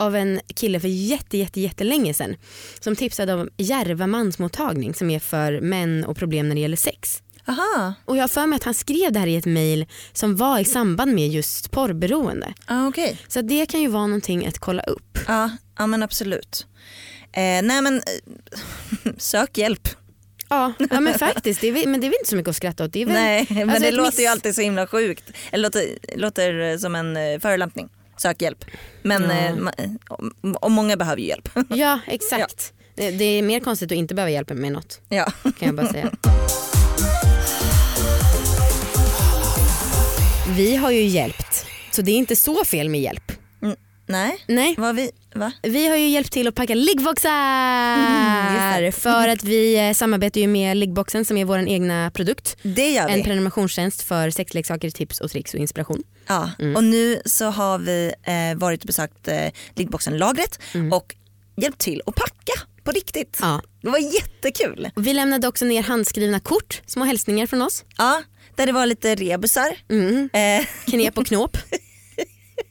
av 0.00 0.16
en 0.16 0.40
kille 0.54 0.80
för 0.80 0.88
jätte, 0.88 1.38
jätte, 1.38 1.60
jättelänge 1.60 2.14
sedan 2.14 2.36
som 2.80 2.96
tipsade 2.96 3.34
om 3.34 3.48
Järva 3.56 4.06
mansmottagning 4.06 4.94
som 4.94 5.10
är 5.10 5.18
för 5.18 5.60
män 5.60 6.04
och 6.04 6.16
problem 6.16 6.48
när 6.48 6.54
det 6.54 6.60
gäller 6.60 6.76
sex. 6.76 7.22
aha, 7.46 7.94
Och 8.04 8.16
jag 8.16 8.22
har 8.22 8.28
för 8.28 8.46
mig 8.46 8.56
att 8.56 8.64
han 8.64 8.74
skrev 8.74 9.12
det 9.12 9.18
här 9.18 9.26
i 9.26 9.36
ett 9.36 9.46
mail 9.46 9.86
som 10.12 10.36
var 10.36 10.58
i 10.58 10.64
samband 10.64 11.14
med 11.14 11.28
just 11.28 11.70
porrberoende. 11.70 12.54
ah, 12.66 12.86
okej. 12.88 13.18
Så 13.28 13.42
det 13.42 13.66
kan 13.66 13.80
ju 13.80 13.88
vara 13.88 14.06
någonting 14.06 14.46
att 14.46 14.58
kolla 14.58 14.82
upp. 14.82 15.18
Ja, 15.28 15.50
ja 15.78 15.86
men 15.86 16.02
absolut. 16.02 16.66
Eh, 17.32 17.40
nej 17.62 17.82
men 17.82 17.96
eh, 17.96 19.12
sök 19.18 19.58
hjälp. 19.58 19.88
Ja, 20.48 20.72
ja 20.90 21.00
men 21.00 21.18
faktiskt. 21.18 21.60
Det 21.60 21.68
är, 21.68 21.86
men 21.86 22.00
det 22.00 22.06
är 22.06 22.08
väl 22.08 22.16
inte 22.20 22.30
så 22.30 22.36
mycket 22.36 22.50
att 22.50 22.56
skratta 22.56 22.84
åt. 22.84 22.92
Det 22.92 23.04
väl, 23.04 23.14
Nej 23.14 23.46
men 23.50 23.70
alltså 23.70 23.84
det 23.84 23.90
låter 23.90 24.20
ju 24.20 24.26
alltid 24.26 24.54
så 24.54 24.60
himla 24.60 24.86
sjukt. 24.86 25.24
Det 25.50 25.56
låter, 25.56 25.98
låter 26.16 26.78
som 26.78 26.94
en 26.94 27.16
eh, 27.16 27.38
förolämpning. 27.40 27.88
Sök 28.22 28.42
hjälp. 28.42 28.64
Men 29.02 29.22
Ja. 29.22 29.30
eh, 29.30 29.54
ma- 29.54 30.54
och, 30.60 30.70
många 30.70 30.96
behöver 30.96 31.20
ju 31.22 31.28
hjälp. 31.28 31.48
Ja 31.68 32.00
exakt. 32.06 32.72
Det- 32.94 33.10
Det 33.10 33.24
är 33.24 33.42
mer 33.42 33.60
konstigt 33.60 33.92
att 33.92 33.98
inte 33.98 34.14
behöva 34.14 34.30
hjälp 34.30 34.48
med 34.50 34.72
något 34.72 35.00
ja. 35.08 35.24
kan 35.42 35.52
jag 35.66 35.74
bara 35.74 35.86
säga. 35.88 36.10
Vi 40.56 40.76
har 40.76 40.90
ju 40.90 41.02
hjälpt 41.02 41.66
så 41.90 42.02
det 42.02 42.10
är 42.12 42.16
inte 42.16 42.36
så 42.36 42.64
fel 42.64 42.88
med 42.88 43.00
hjälp. 43.00 43.32
Nej, 44.10 44.44
Nej, 44.46 44.74
vad 44.78 44.96
vi, 44.96 45.10
va? 45.34 45.52
vi 45.62 45.88
har 45.88 45.96
ju 45.96 46.08
hjälpt 46.08 46.32
till 46.32 46.48
att 46.48 46.54
packa 46.54 46.74
liggboxar. 46.74 47.30
Mm, 48.78 48.92
för 48.92 49.28
att 49.28 49.44
vi 49.44 49.88
eh, 49.88 49.92
samarbetar 49.94 50.40
ju 50.40 50.46
med 50.46 50.76
Liggboxen 50.76 51.24
som 51.24 51.36
är 51.36 51.44
vår 51.44 51.58
egna 51.68 52.10
produkt. 52.10 52.56
Det 52.62 52.90
gör 52.90 53.08
En 53.08 53.16
vi. 53.18 53.24
prenumerationstjänst 53.24 54.02
för 54.02 54.30
sexleksaker, 54.30 54.90
tips 54.90 55.20
och 55.20 55.30
tricks 55.30 55.54
och 55.54 55.60
inspiration. 55.60 56.02
Ja. 56.26 56.50
Mm. 56.58 56.76
Och 56.76 56.84
nu 56.84 57.20
så 57.24 57.44
har 57.44 57.78
vi 57.78 58.12
eh, 58.22 58.58
varit 58.58 58.80
och 58.82 58.86
besökt 58.86 59.28
eh, 59.28 59.48
Liggboxen-lagret 59.74 60.58
och 60.92 61.14
hjälpt 61.56 61.78
till 61.78 62.02
att 62.06 62.14
packa 62.14 62.52
på 62.84 62.90
riktigt. 62.90 63.40
Mm. 63.40 63.50
Ja. 63.52 63.62
Det 63.82 63.88
var 63.90 63.98
jättekul. 64.14 64.90
Vi 64.96 65.14
lämnade 65.14 65.48
också 65.48 65.64
ner 65.64 65.82
handskrivna 65.82 66.40
kort, 66.40 66.82
små 66.86 67.04
hälsningar 67.04 67.46
från 67.46 67.62
oss. 67.62 67.84
Ja, 67.98 68.22
där 68.56 68.66
det 68.66 68.72
var 68.72 68.86
lite 68.86 69.14
rebusar. 69.14 69.76
Mm. 69.90 70.30
Eh, 70.32 70.66
Knep 70.86 71.18
och 71.18 71.26
knåp. 71.26 71.56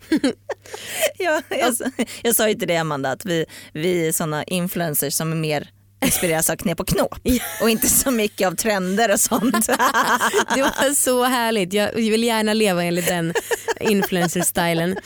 ja, 1.17 1.41
jag, 1.49 1.75
sa- 1.75 1.91
jag 2.23 2.35
sa 2.35 2.49
ju 2.49 2.55
till 2.55 2.67
dig 2.67 2.77
Amanda 2.77 3.11
att 3.11 3.25
vi, 3.25 3.45
vi 3.73 4.07
är 4.07 4.11
såna 4.11 4.43
influencers 4.43 5.13
som 5.13 5.31
är 5.31 5.35
mer 5.35 5.69
inspireras 6.05 6.49
av 6.49 6.55
knep 6.55 6.79
och 6.79 6.87
knåp 6.87 7.19
och 7.61 7.69
inte 7.69 7.87
så 7.89 8.11
mycket 8.11 8.47
av 8.47 8.55
trender 8.55 9.13
och 9.13 9.19
sånt. 9.19 9.67
Det 10.55 10.61
var 10.61 10.93
så 10.93 11.23
härligt. 11.23 11.73
Jag 11.73 11.93
vill 11.93 12.23
gärna 12.23 12.53
leva 12.53 12.83
enligt 12.83 13.07
den 13.07 13.33
influencer-stylen. 13.79 14.97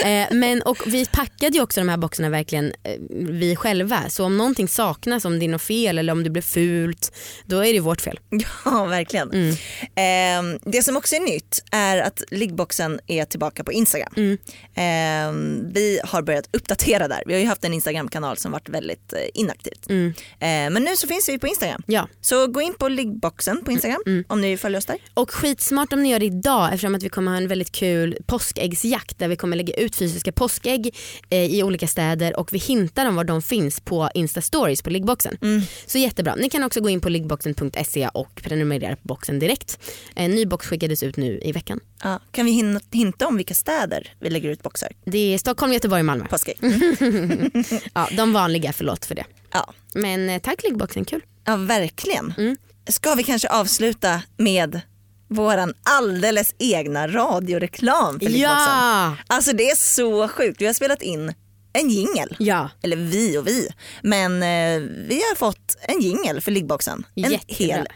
Eh, 0.00 0.26
men, 0.30 0.62
och 0.62 0.78
vi 0.86 1.06
packade 1.06 1.56
ju 1.56 1.62
också 1.62 1.80
de 1.80 1.88
här 1.88 1.96
boxarna 1.96 2.28
verkligen 2.28 2.72
eh, 2.82 2.96
vi 3.10 3.56
själva. 3.56 4.08
Så 4.08 4.24
om 4.24 4.38
någonting 4.38 4.68
saknas, 4.68 5.24
om 5.24 5.38
det 5.38 5.46
är 5.46 5.48
något 5.48 5.62
fel 5.62 5.98
eller 5.98 6.12
om 6.12 6.24
det 6.24 6.30
blir 6.30 6.42
fult, 6.42 7.12
då 7.46 7.64
är 7.64 7.72
det 7.72 7.80
vårt 7.80 8.00
fel. 8.00 8.20
Ja, 8.64 8.84
verkligen. 8.84 9.30
Mm. 9.30 10.54
Eh, 10.54 10.60
det 10.64 10.82
som 10.82 10.96
också 10.96 11.14
är 11.14 11.20
nytt 11.20 11.64
är 11.70 11.98
att 11.98 12.22
liggboxen 12.30 13.00
är 13.06 13.24
tillbaka 13.24 13.64
på 13.64 13.72
Instagram. 13.72 14.12
Mm. 14.16 14.38
Eh, 14.74 15.62
vi 15.74 16.00
har 16.04 16.22
börjat 16.22 16.48
uppdatera 16.52 17.08
där. 17.08 17.22
Vi 17.26 17.32
har 17.32 17.40
ju 17.40 17.46
haft 17.46 17.64
en 17.64 17.74
Instagram-kanal 17.74 18.36
som 18.36 18.52
varit 18.52 18.68
väldigt 18.68 19.12
eh, 19.12 19.18
inaktivt. 19.34 19.88
Mm. 19.88 20.14
Eh, 20.42 20.70
men 20.70 20.74
nu 20.84 20.96
så 20.96 21.06
finns 21.06 21.28
vi 21.28 21.38
på 21.38 21.46
Instagram. 21.46 21.82
Ja. 21.86 22.08
Så 22.20 22.46
gå 22.46 22.60
in 22.60 22.74
på 22.78 22.88
liggboxen 22.88 23.64
på 23.64 23.72
Instagram 23.72 24.02
Mm. 24.06 24.24
om 24.28 24.40
ni 24.40 24.48
vill 24.50 24.58
följa 24.58 24.78
oss 24.78 24.84
där. 24.86 24.96
Och 25.14 25.30
skitsmart 25.30 25.92
om 25.92 26.02
ni 26.02 26.10
gör 26.10 26.18
det 26.18 26.26
idag 26.26 26.66
eftersom 26.66 26.94
att 26.94 27.02
vi 27.02 27.08
kommer 27.08 27.30
ha 27.30 27.38
en 27.38 27.48
väldigt 27.48 27.72
kul 27.72 28.16
påskäggsjakt 28.26 29.18
där 29.18 29.28
vi 29.28 29.36
kommer 29.36 29.56
lägga 29.56 29.74
ut 29.74 29.96
fysiska 29.96 30.32
påskägg 30.32 30.94
eh, 31.30 31.44
i 31.54 31.62
olika 31.62 31.86
städer 31.88 32.38
och 32.38 32.52
vi 32.52 32.58
hintar 32.58 33.06
om 33.06 33.16
var 33.16 33.24
de 33.24 33.42
finns 33.42 33.80
på 33.80 34.10
Insta 34.14 34.40
stories 34.40 34.82
på 34.82 34.90
liggboxen. 34.90 35.38
Så 35.86 35.98
jättebra. 35.98 36.34
Ni 36.34 36.50
kan 36.50 36.64
också 36.64 36.80
gå 36.80 36.88
in 36.88 37.00
på 37.00 37.08
liggboxen.se 37.08 38.08
och 38.14 38.34
prenumerera 38.42 38.96
på 38.96 39.02
boxen 39.08 39.38
direkt. 39.38 39.78
En 40.14 40.30
ny 40.30 40.46
box 40.46 40.66
skickades 40.66 41.02
ut 41.02 41.16
nu 41.16 41.40
i 41.44 41.52
veckan. 41.52 41.80
Ja, 42.02 42.20
kan 42.30 42.46
vi 42.46 42.52
hin- 42.52 42.80
hinta 42.92 43.26
om 43.26 43.36
vilka 43.36 43.54
städer 43.54 44.12
vi 44.20 44.30
lägger 44.30 44.48
ut 44.48 44.62
boxar? 44.62 44.88
Det 45.04 45.34
är 45.34 45.38
Stockholm, 45.38 45.72
Göteborg 45.72 46.02
Malmö. 46.02 46.26
Påskägg. 46.26 46.56
Ja, 47.94 48.08
de 48.16 48.32
vanliga, 48.32 48.72
förlåt 48.72 49.04
för 49.04 49.14
det. 49.14 49.24
Ja. 49.52 49.74
Men 49.94 50.28
eh, 50.30 50.40
tack 50.42 50.62
liggboxen, 50.62 51.04
kul. 51.04 51.22
ja, 51.44 51.56
verkligen. 51.56 52.34
Mm. 52.38 52.56
Ska 52.88 53.14
vi 53.14 53.24
kanske 53.24 53.48
avsluta 53.48 54.22
med 54.36 54.80
våran 55.28 55.74
alldeles 55.82 56.54
egna 56.58 57.08
radioreklam 57.08 58.20
för 58.20 58.26
liggboxen? 58.26 58.58
Ja! 58.68 59.16
Alltså 59.26 59.52
det 59.52 59.70
är 59.70 59.76
så 59.76 60.28
sjukt. 60.28 60.60
Vi 60.60 60.66
har 60.66 60.72
spelat 60.72 61.02
in 61.02 61.34
en 61.72 61.90
jingel. 61.90 62.36
Ja, 62.38 62.70
Eller 62.82 62.96
vi 62.96 63.38
och 63.38 63.46
vi. 63.46 63.68
Men 64.02 64.32
eh, 64.42 64.88
vi 65.08 65.14
har 65.30 65.36
fått 65.36 65.76
en 65.82 66.00
jingel 66.00 66.40
för 66.40 66.50
liggboxen. 66.50 67.06
En 67.14 67.22
Jättebra. 67.30 67.44
hel 67.56 67.86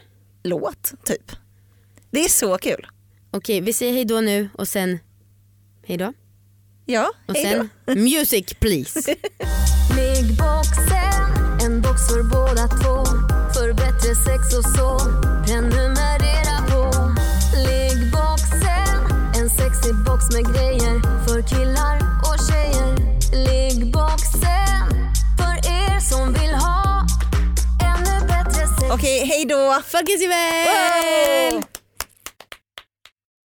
låt 0.45 0.93
typ. 1.05 1.33
Det 2.11 2.25
är 2.25 2.29
så 2.29 2.59
kul. 2.59 2.87
okej 3.31 3.61
vi 3.61 3.73
säger 3.73 3.93
hej 3.93 4.05
då 4.05 4.21
nu 4.21 4.49
och 4.55 4.69
sen 4.69 4.99
hej 5.87 5.97
då. 5.97 6.13
Ja, 6.87 7.11
Och 7.29 7.35
hej 7.35 7.55
då. 7.59 7.69
sen 7.93 8.05
music 8.05 8.55
please. 8.61 9.15
Box 11.97 12.09
för 12.09 12.23
båda 12.23 12.69
två. 12.69 13.05
För 13.55 13.73
bättre 13.73 14.15
sex 14.15 14.59
och 14.59 14.65
så. 14.65 14.99
Prenumerera 15.47 16.57
på 16.71 16.83
Liggboxen, 17.57 18.99
en 19.37 19.51
sexig 19.51 19.95
box 20.07 20.25
med 20.33 20.55
grejer 20.55 21.27
för 21.27 21.43
killar 21.43 21.97
och 22.23 22.37
tjejer. 22.49 22.97
Liggboxen, 23.33 25.15
för 25.39 25.55
er 25.55 26.01
som 26.01 26.33
vill 26.33 26.55
ha 26.55 27.07
ännu 27.83 28.27
bättre 28.27 28.67
sex. 28.67 28.91
Okej, 28.93 29.27
hej 29.27 29.45
då. 29.45 29.83
Fuck 29.87 30.09
is 30.09 30.23
you 30.23 30.29
väl! 30.29 31.76